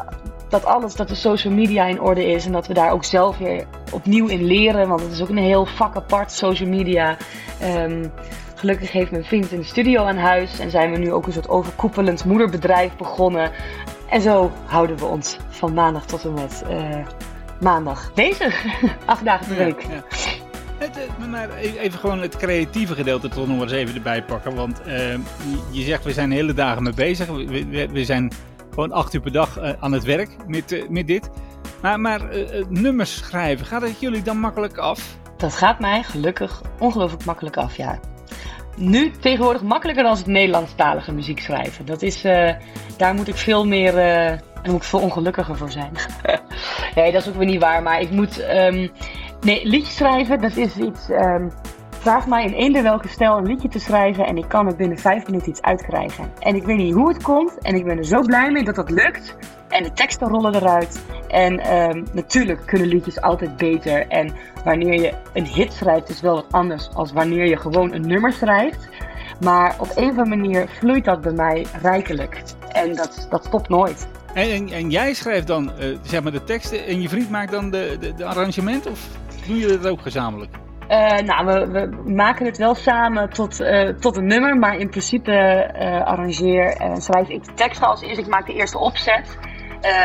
dat 0.52 0.64
alles, 0.64 0.94
dat 0.94 1.08
de 1.08 1.14
social 1.14 1.52
media 1.52 1.84
in 1.84 2.00
orde 2.00 2.26
is 2.26 2.46
en 2.46 2.52
dat 2.52 2.66
we 2.66 2.74
daar 2.74 2.90
ook 2.90 3.04
zelf 3.04 3.38
weer 3.38 3.66
opnieuw 3.92 4.26
in 4.26 4.44
leren. 4.44 4.88
Want 4.88 5.00
het 5.00 5.12
is 5.12 5.22
ook 5.22 5.28
een 5.28 5.36
heel 5.36 5.66
vak 5.66 5.96
apart, 5.96 6.32
social 6.32 6.68
media. 6.68 7.16
Um, 7.62 8.12
gelukkig 8.54 8.92
heeft 8.92 9.10
mijn 9.10 9.24
vriend 9.24 9.52
een 9.52 9.64
studio 9.64 10.04
aan 10.04 10.16
huis 10.16 10.58
en 10.58 10.70
zijn 10.70 10.90
we 10.90 10.98
nu 10.98 11.12
ook 11.12 11.26
een 11.26 11.32
soort 11.32 11.48
overkoepelend 11.48 12.24
moederbedrijf 12.24 12.96
begonnen. 12.96 13.50
En 14.08 14.20
zo 14.20 14.52
houden 14.64 14.96
we 14.96 15.04
ons 15.04 15.36
van 15.48 15.74
maandag 15.74 16.06
tot 16.06 16.24
en 16.24 16.34
met 16.34 16.62
uh, 16.70 17.06
maandag 17.60 18.12
bezig. 18.14 18.64
Acht 19.04 19.24
dagen 19.24 19.46
per 19.46 19.56
week. 19.56 19.82
Ja, 19.82 19.88
ja. 19.94 20.02
Het, 20.78 20.98
eh, 20.98 21.26
maar 21.26 21.48
e-, 21.50 21.78
even 21.78 21.98
gewoon 21.98 22.20
het 22.20 22.36
creatieve 22.36 22.94
gedeelte 22.94 23.28
toch 23.28 23.46
nog 23.46 23.60
eens 23.60 23.72
even 23.72 23.94
erbij 23.94 24.22
pakken. 24.22 24.54
Want 24.54 24.80
uh, 24.86 24.94
je 25.70 25.82
zegt, 25.82 26.04
we 26.04 26.12
zijn 26.12 26.28
de 26.28 26.34
hele 26.34 26.54
dagen 26.54 26.82
mee 26.82 26.94
bezig. 26.94 27.26
We, 27.26 27.66
we, 27.70 27.88
we 27.88 28.04
zijn 28.04 28.32
gewoon 28.74 28.92
acht 28.92 29.14
uur 29.14 29.20
per 29.20 29.32
dag 29.32 29.58
uh, 29.58 29.70
aan 29.80 29.92
het 29.92 30.04
werk 30.04 30.30
met, 30.46 30.72
uh, 30.72 30.88
met 30.88 31.06
dit. 31.06 31.30
Maar, 31.82 32.00
maar 32.00 32.36
uh, 32.36 32.64
nummers 32.68 33.16
schrijven, 33.16 33.66
gaat 33.66 33.82
het 33.82 34.00
jullie 34.00 34.22
dan 34.22 34.38
makkelijk 34.38 34.78
af? 34.78 35.16
Dat 35.36 35.54
gaat 35.54 35.80
mij 35.80 36.02
gelukkig 36.02 36.62
ongelooflijk 36.78 37.24
makkelijk 37.24 37.56
af, 37.56 37.76
ja. 37.76 38.00
Nu 38.76 39.10
tegenwoordig 39.10 39.62
makkelijker 39.62 40.04
dan 40.04 40.16
het 40.16 40.26
Nederlandstalige 40.26 41.12
muziek 41.12 41.40
schrijven. 41.40 41.86
Dat 41.86 42.02
is, 42.02 42.22
daar 42.96 43.14
moet 43.14 43.28
ik 43.28 43.34
veel 43.34 43.66
meer, 43.66 43.92
daar 43.92 44.72
moet 44.72 44.82
ik 44.82 44.82
veel 44.82 45.00
ongelukkiger 45.00 45.56
voor 45.56 45.70
zijn. 45.70 45.92
nee, 46.94 47.12
dat 47.12 47.22
is 47.22 47.28
ook 47.28 47.34
weer 47.34 47.46
niet 47.46 47.60
waar, 47.60 47.82
maar 47.82 48.00
ik 48.00 48.10
moet, 48.10 48.42
um, 48.50 48.90
nee, 49.40 49.66
liedjes 49.66 49.96
schrijven, 49.96 50.40
dat 50.40 50.56
is 50.56 50.76
iets, 50.76 51.08
um, 51.08 51.50
Vraag 52.02 52.26
mij 52.26 52.44
in 52.44 52.52
eender 52.52 52.82
welke 52.82 53.08
stijl 53.08 53.36
een 53.36 53.46
liedje 53.46 53.68
te 53.68 53.78
schrijven 53.78 54.26
en 54.26 54.36
ik 54.36 54.48
kan 54.48 54.66
er 54.66 54.76
binnen 54.76 54.98
vijf 54.98 55.26
minuten 55.26 55.48
iets 55.48 55.62
uitkrijgen. 55.62 56.32
En 56.38 56.54
ik 56.54 56.62
weet 56.62 56.76
niet 56.76 56.94
hoe 56.94 57.08
het 57.08 57.22
komt 57.22 57.58
en 57.58 57.74
ik 57.74 57.84
ben 57.84 57.98
er 57.98 58.04
zo 58.04 58.20
blij 58.20 58.50
mee 58.50 58.64
dat 58.64 58.74
dat 58.74 58.90
lukt. 58.90 59.36
En 59.68 59.82
de 59.82 59.92
teksten 59.92 60.28
rollen 60.28 60.54
eruit. 60.54 61.02
En 61.28 61.76
um, 61.76 62.06
natuurlijk 62.12 62.66
kunnen 62.66 62.88
liedjes 62.88 63.20
altijd 63.20 63.56
beter. 63.56 64.08
En 64.08 64.34
wanneer 64.64 65.00
je 65.00 65.12
een 65.32 65.46
hit 65.46 65.72
schrijft 65.72 66.08
is 66.08 66.20
wel 66.20 66.34
wat 66.34 66.46
anders 66.50 66.90
als 66.94 67.12
wanneer 67.12 67.46
je 67.46 67.56
gewoon 67.56 67.92
een 67.92 68.06
nummer 68.06 68.32
schrijft. 68.32 68.88
Maar 69.40 69.76
op 69.78 69.88
een 69.94 70.10
of 70.10 70.18
andere 70.18 70.36
manier 70.36 70.68
vloeit 70.68 71.04
dat 71.04 71.20
bij 71.20 71.32
mij 71.32 71.66
rijkelijk. 71.82 72.42
En 72.72 72.94
dat, 72.94 73.26
dat 73.30 73.44
stopt 73.44 73.68
nooit. 73.68 74.08
En, 74.34 74.68
en, 74.68 74.90
jij 74.90 75.14
schrijft 75.14 75.46
dan 75.46 75.70
uh, 75.80 75.98
zeg 76.02 76.22
maar 76.22 76.32
de 76.32 76.44
teksten 76.44 76.86
en 76.86 77.00
je 77.00 77.08
vriend 77.08 77.30
maakt 77.30 77.50
dan 77.50 77.70
de, 77.70 77.96
de, 78.00 78.14
de 78.14 78.24
arrangement? 78.24 78.86
Of 78.86 79.08
doen 79.46 79.56
jullie 79.56 79.78
dat 79.78 79.90
ook 79.90 80.00
gezamenlijk? 80.00 80.56
Uh, 80.90 81.18
nou, 81.18 81.46
we, 81.46 81.66
we, 81.70 82.10
maken 82.12 82.46
het 82.46 82.58
wel 82.58 82.74
samen 82.74 83.30
tot, 83.30 83.60
uh, 83.60 83.88
tot 83.88 84.16
een 84.16 84.26
nummer, 84.26 84.56
maar 84.56 84.76
in 84.76 84.88
principe 84.88 85.32
uh, 85.74 86.04
arrangeer 86.04 86.76
en 86.76 87.02
schrijf 87.02 87.28
ik 87.28 87.44
de 87.44 87.54
tekst 87.54 87.82
als 87.82 88.02
eerst. 88.02 88.18
Ik 88.18 88.26
maak 88.26 88.46
de 88.46 88.54
eerste 88.54 88.78
opzet 88.78 89.38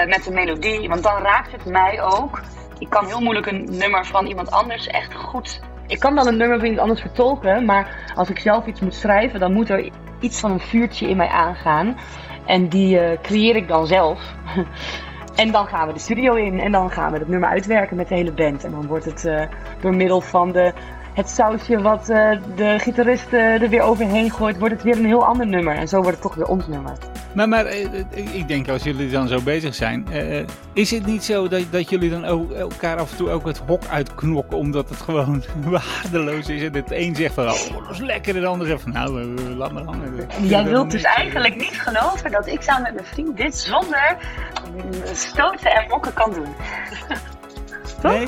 met 0.08 0.24
de 0.24 0.32
melodie, 0.32 0.88
want 0.88 1.04
dan 1.04 1.22
raakt 1.22 1.52
het 1.52 1.66
mij 1.66 2.02
ook. 2.02 2.42
Ik 2.80 2.90
kan 2.90 3.06
heel 3.06 3.22
moeilijk 3.22 3.46
een 3.46 3.68
nummer 3.78 4.06
van 4.06 4.26
iemand 4.26 4.52
anders 4.52 4.88
echt 4.88 5.14
goed. 5.16 5.62
Ik 5.88 6.00
kan 6.00 6.16
wel 6.16 6.28
een 6.28 6.38
nummer 6.38 6.58
van 6.58 6.66
iemand 6.66 6.82
anders 6.82 7.02
vertolken, 7.02 7.66
maar 7.66 8.12
als 8.16 8.30
ik 8.30 8.40
zelf 8.40 8.66
iets 8.66 8.80
moet 8.80 8.96
schrijven, 8.96 9.40
dan 9.40 9.54
moet 9.54 9.70
er 9.70 9.92
iets 10.20 10.40
van 10.40 10.52
een 10.52 10.60
vuurtje 10.60 11.10
in 11.10 11.18
mij 11.18 11.28
aangaan. 11.28 11.98
En 12.46 12.70
die 12.70 13.00
eh, 13.00 13.22
creëer 13.22 13.56
ik 13.56 13.68
dan 13.68 13.88
zelf. 13.88 14.20
en 15.38 15.52
dan 15.52 15.68
gaan 15.68 15.88
we 15.88 15.94
de 15.94 16.00
studio 16.00 16.34
in 16.34 16.60
en 16.60 16.72
dan 16.72 16.92
gaan 16.92 17.12
we 17.12 17.18
het 17.18 17.28
nummer 17.28 17.50
uitwerken 17.50 17.98
met 17.98 18.08
de 18.08 18.16
hele 18.16 18.32
band. 18.32 18.64
En 18.64 18.72
dan 18.72 18.88
wordt 18.88 19.06
het 19.06 19.26
eh, 19.26 19.42
door 19.82 19.96
middel 19.96 20.22
van 20.22 20.52
de, 20.52 20.74
het 21.18 21.30
sausje 21.30 21.82
wat 21.82 22.10
eh, 22.10 22.32
de 22.56 22.80
gitarist 22.80 23.34
eh, 23.34 23.62
er 23.62 23.70
weer 23.70 23.82
overheen 23.82 24.32
gooit, 24.32 24.58
wordt 24.58 24.74
het 24.74 24.84
weer 24.84 24.98
een 24.98 25.06
heel 25.06 25.26
ander 25.26 25.48
nummer. 25.48 25.76
En 25.76 25.88
zo 25.88 25.96
wordt 25.96 26.12
het 26.12 26.22
toch 26.22 26.36
weer 26.36 26.46
ons 26.46 26.68
nummer. 26.68 26.92
Maar, 27.34 27.50
maar 27.50 27.66
eh, 27.66 27.86
ik 28.12 28.48
denk 28.48 28.70
als 28.70 28.84
jullie 28.84 29.10
dan 29.10 29.28
zo 29.28 29.42
bezig 29.42 29.76
zijn, 29.76 30.08
is 30.74 30.92
het 30.92 31.06
niet 31.06 31.24
zo 31.24 31.48
dat, 31.48 31.64
dat 31.70 31.90
jullie 31.90 32.10
dan 32.10 32.26
ook 32.26 32.52
elkaar 32.52 32.98
af 32.98 33.12
en 33.12 33.18
toe 33.18 33.30
ook 33.30 33.46
het 33.46 33.62
hok 33.68 33.82
uitknokken 33.92 34.58
omdat 34.58 34.90
het 34.90 35.02
gewoon 35.02 35.44
waardeloos 35.70 36.50
is 36.50 36.62
en 36.62 36.74
het 36.74 36.92
een 36.92 37.16
zegt 37.16 37.34
van 37.34 37.44
oh, 37.44 37.88
dat 37.88 37.90
is 37.92 38.00
lekker 38.00 38.36
en 38.36 38.42
de 38.42 38.48
ander 38.48 38.68
zegt 38.68 38.82
van 38.82 38.92
nou 38.92 39.12
laat 39.56 39.72
maar 39.72 39.84
hangen. 39.84 40.30
En 40.30 40.48
jij 40.48 40.64
wilt 40.64 40.92
dus 40.92 41.02
eigenlijk 41.04 41.56
niet 41.56 41.82
geloven 41.82 42.32
dat 42.32 42.48
ik 42.48 42.62
samen 42.62 42.84
met 42.84 42.94
mijn 42.94 43.06
vriend 43.06 43.38
dit 43.38 43.56
zonder 43.56 44.18
stoten 45.14 45.72
en 45.72 45.88
mokken 45.90 46.14
kan 46.14 46.34
doen. 46.34 46.48
Toch? 48.02 48.12
Nee? 48.12 48.28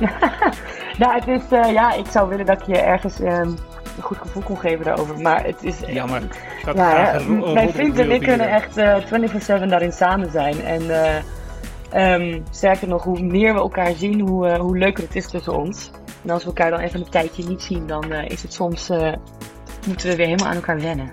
nou, 1.02 1.14
het 1.14 1.28
is, 1.28 1.42
eh, 1.58 1.72
ja, 1.72 1.92
ik 1.92 2.06
zou 2.10 2.28
willen 2.28 2.46
dat 2.46 2.60
ik 2.60 2.66
je 2.66 2.78
ergens 2.80 3.20
ehm, 3.20 3.48
een 3.96 4.02
goed 4.02 4.18
gevoel 4.18 4.42
kon 4.42 4.58
geven 4.58 4.84
daarover. 4.84 5.20
Maar 5.20 5.44
het 5.44 5.62
is. 5.62 5.74
Jammer. 5.86 6.22
Ik 6.22 6.64
had 6.64 6.76
Ja, 6.76 7.18
ro- 7.18 7.52
mijn 7.52 7.72
vriend 7.72 7.98
en 7.98 8.10
ik 8.10 8.20
kunnen 8.20 8.50
echt 8.50 8.76
eh 8.76 8.96
24-7 9.06 9.68
daarin 9.68 9.92
samen 9.92 10.30
zijn. 10.30 10.60
En 10.64 10.90
eh, 10.90 11.16
ehm, 12.14 12.40
sterker 12.50 12.88
nog, 12.88 13.04
hoe 13.04 13.20
meer 13.22 13.54
we 13.54 13.60
elkaar 13.60 13.92
zien, 13.96 14.20
hoe, 14.20 14.48
eh, 14.48 14.58
hoe 14.60 14.78
leuker 14.78 15.02
het 15.04 15.16
is 15.16 15.28
tussen 15.30 15.56
ons. 15.58 15.90
En 16.24 16.30
als 16.30 16.42
we 16.42 16.48
elkaar 16.48 16.70
dan 16.70 16.80
even 16.80 17.00
een 17.00 17.10
tijdje 17.10 17.44
niet 17.48 17.62
zien, 17.62 17.86
dan 17.86 18.12
eh, 18.12 18.28
is 18.28 18.42
het 18.42 18.52
soms. 18.52 18.90
eh, 18.90 19.12
moeten 19.86 20.08
we 20.08 20.16
weer 20.16 20.26
helemaal 20.26 20.48
aan 20.48 20.54
elkaar 20.54 20.80
wennen. 20.80 21.12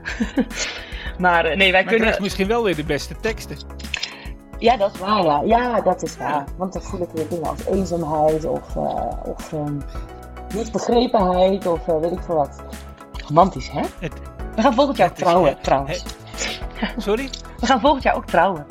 maar 1.20 1.46
eh, 1.46 1.58
nee, 1.58 1.72
wij 1.72 1.84
Maar 1.84 1.94
kunnen. 1.94 2.16
misschien 2.22 2.48
wel 2.48 2.64
weer 2.64 2.76
de 2.76 2.84
beste 2.84 3.16
teksten. 3.22 3.58
Ja, 4.60 4.78
dat 4.78 4.94
is 4.94 5.00
waar, 5.00 5.24
ja. 5.24 5.42
Ja, 5.46 5.82
dat 5.82 6.04
is 6.04 6.18
waar. 6.18 6.44
Want 6.58 6.74
dan 6.74 6.82
voel 6.82 7.02
ik 7.02 7.10
weer 7.14 7.28
dingen 7.30 7.50
als 7.50 7.66
eenzaamheid 7.66 8.46
of, 8.46 8.76
eh, 8.76 9.12
of 9.26 9.54
ehm, 9.54 9.78
niet 10.56 10.72
begrepenheid 10.72 11.68
of 11.68 11.88
eh, 11.88 12.00
weet 12.00 12.12
ik 12.12 12.20
veel 12.26 12.36
wat. 12.36 12.62
Romantisch, 13.28 13.72
hè? 13.72 13.82
Het- 14.00 14.14
We 14.56 14.62
gaan 14.62 14.74
volgend 14.74 14.98
jaar 14.98 15.12
is, 15.12 15.18
trouwen, 15.18 15.58
trouwens. 15.62 16.04
Sorry? 16.98 17.30
We 17.60 17.66
gaan 17.66 17.80
volgend 17.80 18.04
jaar 18.04 18.16
ook 18.16 18.26
trouwen. 18.26 18.66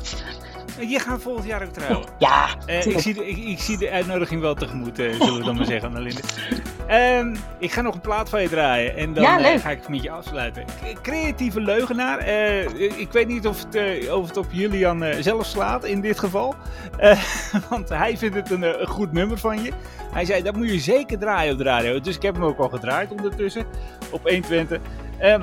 Je 0.80 0.98
gaat 0.98 1.22
volgend 1.22 1.46
jaar 1.46 1.62
ook 1.62 1.68
trouwen. 1.72 2.08
Ja, 2.18 2.46
Eh, 2.66 2.86
ik, 2.86 2.98
zie 2.98 3.14
de, 3.14 3.26
ik, 3.28 3.36
ik 3.36 3.58
zie 3.60 3.78
de 3.78 3.90
uitnodiging 3.90 4.40
wel 4.40 4.54
tegemoet, 4.54 4.96
zullen 4.96 5.38
we 5.38 5.44
dan 5.44 5.56
maar 5.56 5.64
zeggen, 5.64 5.88
Annalinde. 5.88 6.20
Ehm 6.88 7.34
ik 7.58 7.72
ga 7.72 7.80
nog 7.80 7.94
een 7.94 8.00
plaat 8.00 8.28
van 8.28 8.42
je 8.42 8.48
draaien 8.48 8.96
en 8.96 9.14
dan 9.14 9.22
Ja, 9.22 9.52
eh, 9.52 9.60
ga 9.60 9.70
ik 9.70 9.88
met 9.88 10.02
je 10.02 10.10
afsluiten. 10.10 10.64
Creatieve 11.02 11.60
leugenaar. 11.60 12.18
eh, 12.18 12.98
ik 13.00 13.08
weet 13.12 13.28
niet 13.28 13.46
of 13.46 13.62
het, 13.62 13.74
eh, 13.74 14.14
of 14.14 14.28
het 14.28 14.36
op 14.36 14.46
Julian 14.50 15.04
zelf 15.20 15.46
slaat 15.46 15.84
in 15.84 16.00
dit 16.00 16.18
geval. 16.18 16.54
Want 17.70 17.88
hij 17.88 18.16
vindt 18.16 18.36
het 18.36 18.50
een, 18.50 18.80
een 18.80 18.86
goed 18.86 19.12
nummer 19.12 19.38
van 19.38 19.62
je. 19.62 19.70
Hij 20.12 20.24
zei, 20.24 20.42
dat 20.42 20.56
moet 20.56 20.70
je 20.70 20.78
zeker 20.78 21.18
draaien 21.18 21.52
op 21.52 21.58
de 21.58 21.64
radio. 21.64 22.00
Dus 22.00 22.16
ik 22.16 22.22
heb 22.22 22.34
hem 22.34 22.44
ook 22.44 22.58
al 22.58 22.68
gedraaid 22.68 23.10
ondertussen 23.10 23.64
op 24.10 24.22
120. 24.22 24.80
Ehm 25.18 25.42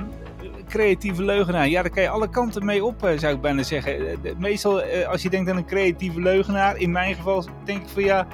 creatieve 0.69 1.23
leugenaar. 1.23 1.67
Ja, 1.67 1.81
daar 1.81 1.91
kan 1.91 2.03
je 2.03 2.09
alle 2.09 2.29
kanten 2.29 2.65
mee 2.65 2.85
op, 2.85 3.09
zou 3.15 3.35
ik 3.35 3.41
bijna 3.41 3.63
zeggen. 3.63 4.19
Meestal, 4.37 4.81
als 4.83 5.21
je 5.21 5.29
denkt 5.29 5.49
aan 5.49 5.57
een 5.57 5.65
creatieve 5.65 6.21
leugenaar, 6.21 6.77
in 6.77 6.91
mijn 6.91 7.15
geval 7.15 7.45
denk 7.63 7.81
ik 7.81 7.89
van 7.89 8.03
ja, 8.03 8.27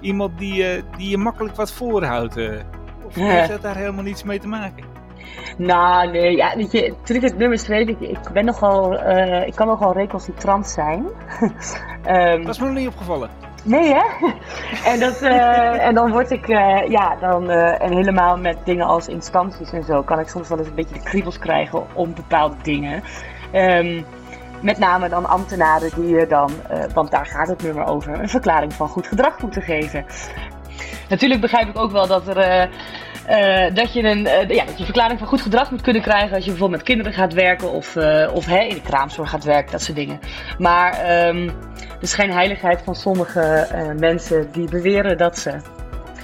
iemand 0.00 0.38
die, 0.38 0.64
eh, 0.64 0.82
die 0.96 1.10
je 1.10 1.18
makkelijk 1.18 1.56
wat 1.56 1.72
voorhoudt. 1.72 2.36
eh. 2.36 2.50
Of 3.06 3.14
heeft 3.14 3.48
dat 3.48 3.62
daar 3.62 3.76
helemaal 3.76 4.04
niets 4.04 4.22
mee 4.22 4.38
te 4.38 4.48
maken? 4.48 4.84
Nou, 5.58 6.10
nee, 6.10 6.36
ja, 6.36 6.56
weet 6.56 6.72
je, 6.72 6.94
toen 7.04 7.16
ik 7.16 7.22
het 7.22 7.36
nummer 7.38 7.58
schreef, 7.58 7.88
ik, 7.88 8.00
ik 8.00 8.18
ben 8.32 8.44
nogal, 8.44 8.98
eh, 8.98 9.46
ik 9.46 9.54
kan 9.54 9.66
nogal 9.66 9.92
recalcitrant 9.92 10.66
zijn. 10.66 11.04
Ehm, 12.04 12.42
Dat 12.44 12.54
is 12.54 12.60
me 12.60 12.66
nog 12.66 12.74
niet 12.76 12.88
opgevallen. 12.88 13.28
Nee, 13.64 13.94
hè? 13.94 14.02
En, 14.92 15.00
dat, 15.00 15.20
en 15.80 15.94
dan 15.94 16.10
word 16.10 16.30
ik, 16.30 16.46
ja, 16.88 17.16
dan, 17.20 17.50
en 17.50 17.92
helemaal 17.96 18.36
met 18.36 18.56
dingen 18.64 18.86
als 18.86 19.08
instanties 19.08 19.72
en 19.72 19.82
zo, 19.82 20.02
kan 20.02 20.18
ik 20.20 20.28
soms 20.28 20.48
wel 20.48 20.58
eens 20.58 20.68
een 20.68 20.74
beetje 20.74 20.94
de 20.94 21.02
kriebels 21.02 21.38
krijgen 21.38 21.86
om 21.94 22.14
bepaalde 22.14 22.56
dingen. 22.62 23.02
Ehm, 23.52 24.02
met 24.60 24.78
name 24.78 25.08
dan 25.08 25.26
ambtenaren 25.26 25.90
die 25.94 26.08
je 26.08 26.26
dan, 26.26 26.50
eh, 26.68 26.84
want 26.94 27.10
daar 27.10 27.26
gaat 27.26 27.48
het 27.48 27.62
nummer 27.62 27.84
over, 27.84 28.20
een 28.20 28.28
verklaring 28.28 28.72
van 28.72 28.88
goed 28.88 29.06
gedrag 29.06 29.40
moeten 29.40 29.62
geven. 29.62 30.04
Natuurlijk 31.08 31.40
begrijp 31.40 31.68
ik 31.68 31.78
ook 31.78 31.90
wel 31.90 32.06
dat 32.06 32.28
er. 32.28 32.36
eh, 32.36 32.68
eh, 33.26 33.74
dat, 33.74 33.92
je 33.92 34.02
een, 34.02 34.22
ja, 34.54 34.64
dat 34.64 34.78
je 34.78 34.84
verklaring 34.84 35.18
van 35.18 35.28
goed 35.28 35.40
gedrag 35.40 35.70
moet 35.70 35.80
kunnen 35.80 36.02
krijgen 36.02 36.34
als 36.34 36.44
je 36.44 36.50
bijvoorbeeld 36.50 36.78
met 36.80 36.88
kinderen 36.88 37.12
gaat 37.12 37.32
werken 37.32 37.72
of, 37.72 37.96
of 38.32 38.46
hè, 38.46 38.58
in 38.58 38.74
de 38.74 38.82
kraamzorg 38.82 39.30
gaat 39.30 39.44
werken, 39.44 39.72
dat 39.72 39.82
soort 39.82 39.96
dingen. 39.96 40.18
Maar 40.58 40.92
ehm, 40.92 41.50
de 42.00 42.06
schijnheiligheid 42.06 42.82
van 42.84 42.94
sommige 42.94 43.68
mensen 43.98 44.52
die 44.52 44.68
beweren 44.68 45.18
dat 45.18 45.38
ze 45.38 45.56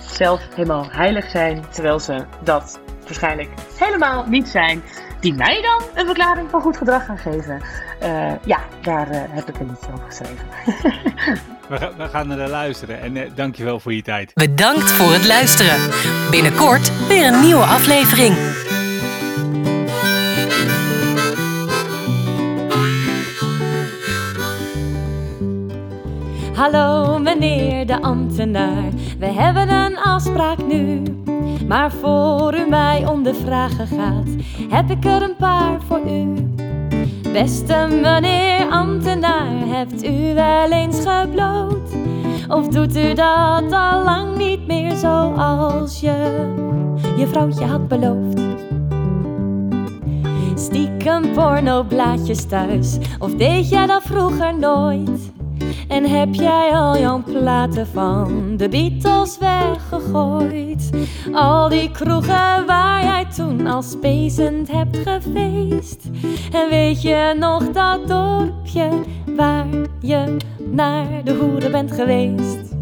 zelf 0.01 0.41
helemaal 0.55 0.87
heilig 0.91 1.31
zijn, 1.31 1.65
terwijl 1.71 2.01
ze 2.01 2.25
dat 2.43 2.81
waarschijnlijk 3.05 3.49
helemaal 3.79 4.25
niet 4.29 4.49
zijn, 4.49 4.83
die 5.25 5.35
mij 5.35 5.63
dan 5.63 5.83
een 5.95 6.07
verklaring 6.07 6.51
van 6.51 6.61
goed 6.61 6.77
gedrag 6.77 7.05
gaan 7.05 7.19
geven. 7.19 7.61
Eh, 8.01 8.33
ja, 8.45 8.59
daar 8.83 9.11
eh, 9.11 9.21
heb 9.29 9.49
ik 9.49 9.61
een 9.61 9.67
liedje 9.67 9.93
over 9.93 10.05
geschreven. 10.07 10.47
We, 11.69 11.79
ga- 11.79 11.93
we 11.97 12.09
gaan 12.09 12.29
naar 12.29 12.49
luisteren 12.49 13.01
en 13.01 13.17
eh, 13.17 13.31
dankjewel 13.35 13.81
voor 13.81 13.95
je 13.95 14.03
tijd. 14.03 14.35
Bedankt 14.35 14.91
voor 14.91 15.13
het 15.13 15.27
luisteren. 15.27 15.91
Binnenkort 16.31 17.07
weer 17.09 17.27
een 17.27 17.41
nieuwe 17.41 17.63
aflevering. 17.65 18.37
Hallo 26.55 27.19
meneer 27.19 27.87
de 27.87 28.03
ambtenaar, 28.03 28.91
we 29.19 29.27
hebben 29.27 29.69
een 29.69 29.99
afspraak 29.99 30.67
nu. 30.67 31.03
Maar 31.67 31.93
voor 31.93 32.55
u 32.55 32.69
mij 32.69 33.07
om 33.07 33.23
de 33.23 33.35
vragen 33.35 33.87
gaat, 33.87 34.29
heb 34.69 34.91
ik 34.91 35.05
er 35.05 35.23
een 35.23 35.37
paar 35.37 35.83
voor 35.83 36.01
u. 36.11 36.53
Beste 37.33 37.89
meneer 38.03 38.69
ambtenaar, 38.71 39.67
hebt 39.67 40.05
u 40.05 40.35
wel 40.35 40.71
eens 40.71 41.01
gebloot? 41.07 41.93
Of 42.49 42.69
doet 42.69 42.97
u 42.97 43.15
dat 43.15 43.73
al 43.73 44.05
lang 44.05 44.37
niet 44.37 44.67
meer 44.67 44.97
zoals 44.97 46.01
je 46.01 46.45
je 47.17 47.27
vrouwtje 47.27 47.65
had 47.65 47.89
beloofd? 47.89 48.41
Stiekem 50.55 51.33
pornoblaadjes 51.33 52.45
thuis, 52.45 52.99
of 53.19 53.35
deed 53.35 53.69
jij 53.69 53.87
dat 53.87 54.03
vroeger 54.03 54.59
nooit? 54.59 55.34
En 55.95 56.05
heb 56.05 56.35
jij 56.35 56.71
al 56.71 56.99
jouw 56.99 57.23
platen 57.23 57.87
van 57.87 58.57
de 58.57 58.69
Beatles 58.69 59.39
weggegooid? 59.39 60.91
Al 61.33 61.69
die 61.69 61.91
kroegen 61.91 62.67
waar 62.67 63.03
jij 63.03 63.27
toen 63.37 63.67
als 63.67 63.91
spezend 63.91 64.71
hebt 64.71 64.97
gefeest. 64.97 66.05
En 66.53 66.69
weet 66.71 67.03
je 67.03 67.35
nog 67.39 67.71
dat 67.71 68.09
dorpje 68.09 68.89
waar 69.37 69.67
je 70.01 70.37
naar 70.71 71.25
de 71.25 71.35
hoeren 71.35 71.73
bent 71.73 71.93
geweest? 71.93 72.75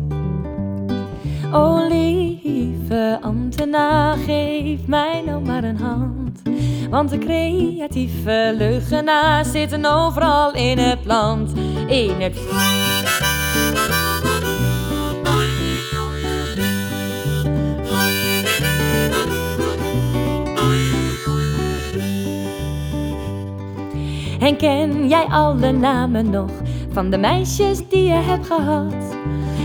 O 1.53 1.87
lieve 1.89 3.19
ambtenaar, 3.23 4.17
geef 4.17 4.87
mij 4.87 5.23
nou 5.27 5.45
maar 5.45 5.65
een 5.65 5.81
hand. 5.81 6.43
Want 6.91 7.11
de 7.11 7.19
creatieve 7.19 8.55
leugenaars 8.57 9.51
zitten 9.51 9.85
overal 9.85 10.55
in 10.55 10.79
het 10.79 11.05
land. 11.05 11.53
In 11.87 12.21
het 12.21 12.37
En 24.41 24.57
ken 24.57 25.09
jij 25.09 25.25
alle 25.25 25.73
namen 25.73 26.31
nog 26.31 26.51
van 26.93 27.11
de 27.11 27.19
meisjes 27.19 27.89
die 27.89 28.05
je 28.05 28.15
hebt 28.15 28.47
gehad? 28.47 29.17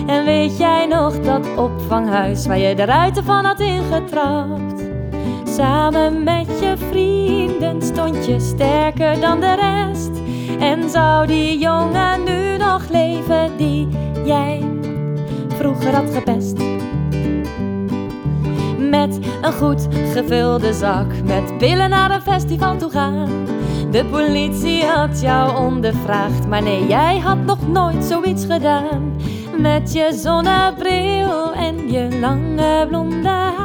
En 0.08 0.26
weet 0.26 0.58
jij 0.58 0.86
nog 0.86 1.20
dat 1.20 1.58
opvanghuis 1.58 2.46
waar 2.46 2.58
je 2.58 2.76
de 2.76 2.84
ruiten 2.84 3.24
van 3.24 3.46
had 3.46 3.60
ingetrapt? 3.60 4.84
Samen 5.44 6.24
met 6.24 6.60
je 6.60 6.74
vrienden 6.78 7.07
sterker 8.38 9.20
dan 9.20 9.40
de 9.40 9.56
rest. 9.56 10.12
En 10.60 10.90
zou 10.90 11.28
die 11.28 11.58
jongen 11.58 12.24
nu 12.24 12.58
nog 12.58 12.90
leven 12.90 13.58
die 13.58 13.88
jij 14.26 14.64
vroeger 15.48 15.96
had 15.96 16.10
gepest? 16.14 16.58
Met 18.78 19.20
een 19.42 19.54
goed 19.54 19.88
gevulde 20.14 20.74
zak, 20.74 21.06
met 21.24 21.58
billen 21.58 21.90
naar 21.90 22.12
een 22.12 22.22
festival 22.22 22.78
toe 22.78 22.90
gaan. 22.90 23.30
De 23.92 24.06
politie 24.06 24.84
had 24.84 25.22
jou 25.22 25.66
ondervraagd, 25.66 26.48
maar 26.48 26.62
nee, 26.62 26.88
jij 26.88 27.18
had 27.18 27.38
nog 27.46 27.68
nooit 27.68 28.04
zoiets 28.04 28.46
gedaan. 28.46 29.16
Met 29.58 29.94
je 29.94 30.14
zonnebril 30.14 31.54
en 31.54 31.92
je 31.92 32.20
lange 32.20 32.86
blonde 32.88 33.57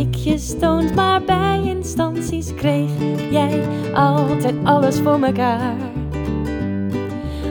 tikjes 0.00 0.54
maar 0.94 1.22
bij 1.22 1.60
instanties 1.64 2.54
kreeg 2.54 2.90
jij 3.30 3.62
altijd 3.94 4.54
alles 4.64 5.00
voor 5.00 5.18
mekaar. 5.18 5.74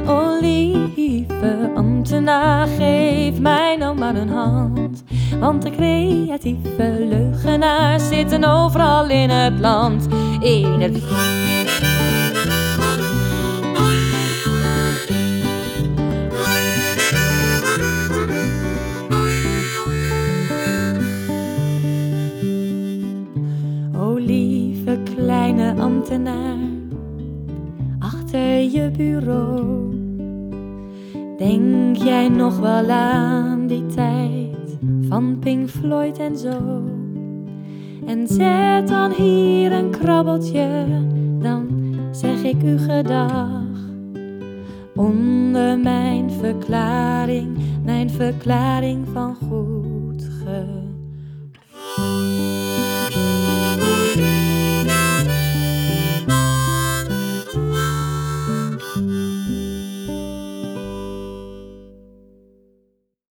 O 0.08 0.40
lieve 0.42 1.72
ambtenaar, 1.76 2.68
geef 2.68 3.40
mij 3.40 3.76
nou 3.76 3.98
maar 3.98 4.16
een 4.16 4.30
hand. 4.30 5.04
Want 5.40 5.62
de 5.62 5.70
creatieve 5.70 7.06
leugenaars 7.10 8.08
zitten 8.08 8.44
overal 8.44 9.10
in 9.10 9.30
het 9.30 9.60
land. 9.60 10.08
In 10.40 10.82
het 10.82 10.94
achter 28.00 28.62
je 28.62 28.92
bureau. 28.98 29.94
Denk 31.38 31.98
jij 31.98 32.30
nog 32.30 32.60
wel 32.60 32.90
aan 32.90 33.68
die 33.68 33.86
tijd 33.86 34.78
van 35.08 35.40
Pink 35.40 35.70
Floyd 35.70 36.20
en 36.20 36.38
zo? 36.38 36.84
En 38.06 38.28
zet 38.28 38.88
dan 38.88 39.12
hier 39.12 39.72
een 39.72 39.90
krabbeltje, 39.90 40.86
dan 41.40 41.68
zeg 42.12 42.44
ik 42.44 42.64
u 42.64 42.78
gedag. 42.78 43.68
Onder 44.96 45.80
mijn 45.80 46.32
verklaring, 46.32 47.58
mijn 47.84 48.10
verklaring 48.10 49.08
van 49.14 49.36
goed. 49.36 49.69